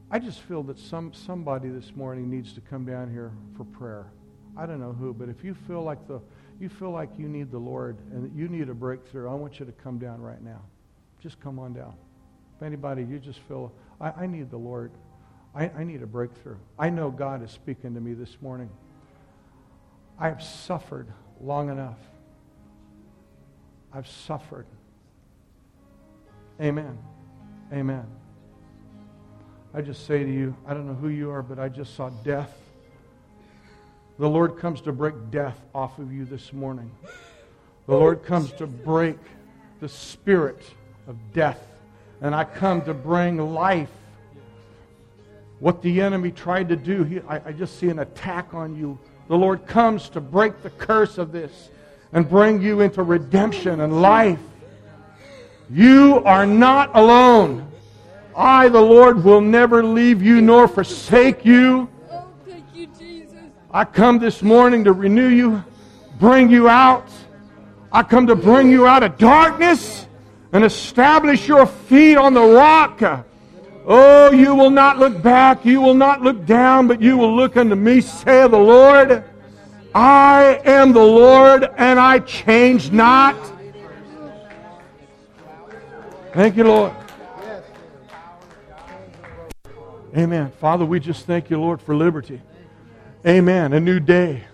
I 0.09 0.21
just 0.21 0.43
feel 0.43 0.63
that 0.63 0.79
some 0.79 1.13
somebody 1.13 1.69
this 1.69 1.97
morning 1.97 2.31
needs 2.31 2.53
to 2.53 2.61
come 2.61 2.87
down 2.87 3.11
here 3.11 3.33
for 3.57 3.65
prayer. 3.65 4.07
I 4.57 4.67
don't 4.67 4.79
know 4.79 4.93
who, 4.93 5.13
but 5.13 5.29
if 5.29 5.43
you 5.43 5.53
feel 5.53 5.83
like 5.83 6.07
the 6.07 6.21
you 6.61 6.69
feel 6.69 6.93
like 6.93 7.11
you 7.19 7.29
need 7.29 7.51
the 7.51 7.59
Lord 7.59 7.97
and 8.13 8.31
you 8.39 8.47
need 8.47 8.69
a 8.69 8.73
breakthrough, 8.73 9.29
I 9.29 9.35
want 9.35 9.59
you 9.59 9.67
to 9.67 9.73
come 9.73 9.99
down 9.99 10.21
right 10.21 10.41
now. 10.41 10.63
Just 11.21 11.41
come 11.41 11.59
on 11.59 11.73
down. 11.73 11.95
If 12.57 12.63
anybody, 12.63 13.03
you 13.03 13.19
just 13.19 13.41
feel 13.41 13.73
I, 14.01 14.11
I 14.11 14.27
need 14.29 14.49
the 14.49 14.59
Lord. 14.59 14.93
I, 15.57 15.71
I 15.71 15.83
need 15.83 16.05
a 16.05 16.07
breakthrough. 16.07 16.59
I 16.79 16.89
know 16.89 17.11
God 17.11 17.43
is 17.43 17.51
speaking 17.51 17.95
to 17.95 18.01
me 18.01 18.15
this 18.15 18.37
morning. 18.41 18.71
I 20.21 20.29
have 20.29 20.41
suffered 20.41 21.09
long 21.41 21.69
enough. 21.69 21.99
I've 23.93 24.09
suffered. 24.09 24.67
Amen. 26.61 26.99
Amen. 27.73 28.07
I 29.73 29.81
just 29.81 30.07
say 30.07 30.25
to 30.25 30.31
you, 30.31 30.55
I 30.67 30.75
don't 30.75 30.87
know 30.87 30.95
who 30.95 31.09
you 31.09 31.31
are, 31.31 31.43
but 31.43 31.59
I 31.59 31.69
just 31.69 31.95
saw 31.95 32.11
death. 32.25 32.57
The 34.19 34.29
Lord 34.29 34.59
comes 34.59 34.81
to 34.83 34.93
break 34.93 35.15
death 35.31 35.59
off 35.75 35.99
of 35.99 36.13
you 36.13 36.25
this 36.25 36.53
morning. 36.53 36.91
The 37.87 37.95
Lord 37.95 38.23
comes 38.23 38.53
to 38.53 38.67
break 38.67 39.17
the 39.81 39.89
spirit 39.89 40.63
of 41.09 41.17
death. 41.33 41.61
And 42.21 42.35
I 42.35 42.45
come 42.45 42.83
to 42.83 42.95
bring 42.95 43.39
life. 43.39 43.89
What 45.59 45.83
the 45.83 46.01
enemy 46.01 46.31
tried 46.31 46.69
to 46.69 46.77
do, 46.77 47.05
he, 47.05 47.21
I, 47.21 47.49
I 47.49 47.53
just 47.53 47.79
see 47.79 47.89
an 47.89 48.01
attack 48.01 48.53
on 48.53 48.77
you. 48.77 48.99
The 49.29 49.37
Lord 49.37 49.67
comes 49.67 50.09
to 50.11 50.21
break 50.21 50.63
the 50.63 50.71
curse 50.71 51.17
of 51.17 51.33
this 51.33 51.71
and 52.13 52.29
bring 52.29 52.61
you 52.61 52.81
into 52.81 53.03
redemption 53.03 53.81
and 53.81 54.03
life. 54.03 54.41
You 55.71 56.23
are 56.25 56.47
not 56.47 56.91
alone. 56.95 57.71
I, 58.37 58.69
the 58.69 58.81
Lord, 58.81 59.23
will 59.23 59.41
never 59.41 59.85
leave 59.85 60.23
you 60.23 60.41
nor 60.41 60.67
forsake 60.67 61.45
you. 61.45 61.89
Oh, 62.11 62.25
thank 62.49 62.65
you, 62.75 62.89
Jesus. 62.99 63.39
I 63.71 63.85
come 63.85 64.19
this 64.19 64.43
morning 64.43 64.85
to 64.85 64.93
renew 64.93 65.29
you, 65.29 65.65
bring 66.19 66.51
you 66.51 66.69
out. 66.69 67.09
I 67.93 68.03
come 68.03 68.27
to 68.29 68.37
bring 68.37 68.71
you 68.71 68.87
out 68.87 69.03
of 69.03 69.19
darkness 69.19 70.07
and 70.53 70.65
establish 70.65 71.47
your 71.47 71.67
feet 71.67 72.17
on 72.17 72.35
the 72.35 72.43
rock. 72.43 73.27
Oh, 73.87 74.31
you 74.31 74.55
will 74.55 74.71
not 74.71 74.99
look 74.99 75.23
back, 75.23 75.65
you 75.65 75.81
will 75.81 75.95
not 75.95 76.23
look 76.23 76.45
down, 76.47 76.87
but 76.87 77.01
you 77.01 77.17
will 77.17 77.35
look 77.35 77.57
unto 77.57 77.75
me, 77.75 78.01
saith 78.01 78.51
the 78.51 78.59
Lord. 78.59 79.25
I 79.95 80.61
am 80.65 80.93
the 80.93 81.03
Lord 81.03 81.69
and 81.77 81.99
I 81.99 82.21
change 82.21 82.93
not. 82.93 83.37
Thank 86.33 86.57
you, 86.57 86.65
Lord. 86.65 86.93
Amen. 90.17 90.53
Father, 90.61 90.85
we 90.85 91.01
just 91.01 91.27
thank 91.27 91.51
you, 91.51 91.61
Lord, 91.61 91.83
for 91.83 91.95
liberty. 91.95 92.41
Amen. 93.27 93.73
A 93.73 93.81
new 93.81 94.01
day, 94.01 94.45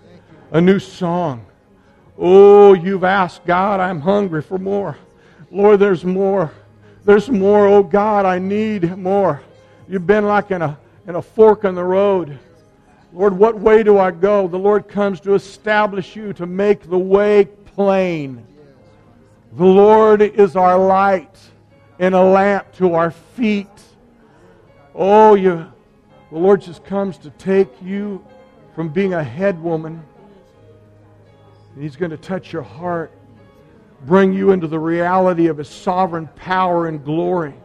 a 0.51 0.59
new 0.59 0.79
song. 0.79 1.45
Oh, 2.17 2.73
you've 2.73 3.03
asked, 3.03 3.45
God, 3.45 3.79
I'm 3.79 4.01
hungry 4.01 4.41
for 4.41 4.57
more. 4.57 4.97
Lord, 5.51 5.79
there's 5.79 6.03
more. 6.03 6.51
There's 7.05 7.29
more. 7.29 7.67
Oh, 7.67 7.83
God, 7.83 8.25
I 8.25 8.39
need 8.39 8.97
more. 8.97 9.41
You've 9.87 10.07
been 10.07 10.25
like 10.25 10.51
in 10.51 10.61
a, 10.61 10.77
in 11.07 11.15
a 11.15 11.21
fork 11.21 11.63
in 11.63 11.75
the 11.75 11.83
road. 11.83 12.39
Lord, 13.17 13.35
what 13.35 13.59
way 13.59 13.81
do 13.81 13.97
I 13.97 14.11
go? 14.11 14.47
The 14.47 14.59
Lord 14.59 14.87
comes 14.87 15.19
to 15.21 15.33
establish 15.33 16.15
you, 16.15 16.33
to 16.33 16.45
make 16.45 16.87
the 16.87 16.99
way 16.99 17.45
plain. 17.45 18.45
The 19.53 19.65
Lord 19.65 20.21
is 20.21 20.55
our 20.55 20.77
light 20.77 21.35
and 21.97 22.13
a 22.13 22.21
lamp 22.21 22.71
to 22.73 22.93
our 22.93 23.09
feet. 23.09 23.67
Oh, 24.93 25.33
you, 25.33 25.65
the 26.29 26.37
Lord 26.37 26.61
just 26.61 26.85
comes 26.85 27.17
to 27.17 27.31
take 27.31 27.81
you 27.81 28.23
from 28.75 28.89
being 28.89 29.15
a 29.15 29.23
head 29.23 29.59
woman. 29.63 30.03
And 31.73 31.81
He's 31.81 31.95
going 31.95 32.11
to 32.11 32.17
touch 32.17 32.53
your 32.53 32.61
heart, 32.61 33.11
bring 34.05 34.31
you 34.31 34.51
into 34.51 34.67
the 34.67 34.79
reality 34.79 35.47
of 35.47 35.57
His 35.57 35.69
sovereign 35.69 36.27
power 36.35 36.85
and 36.85 37.03
glory. 37.03 37.55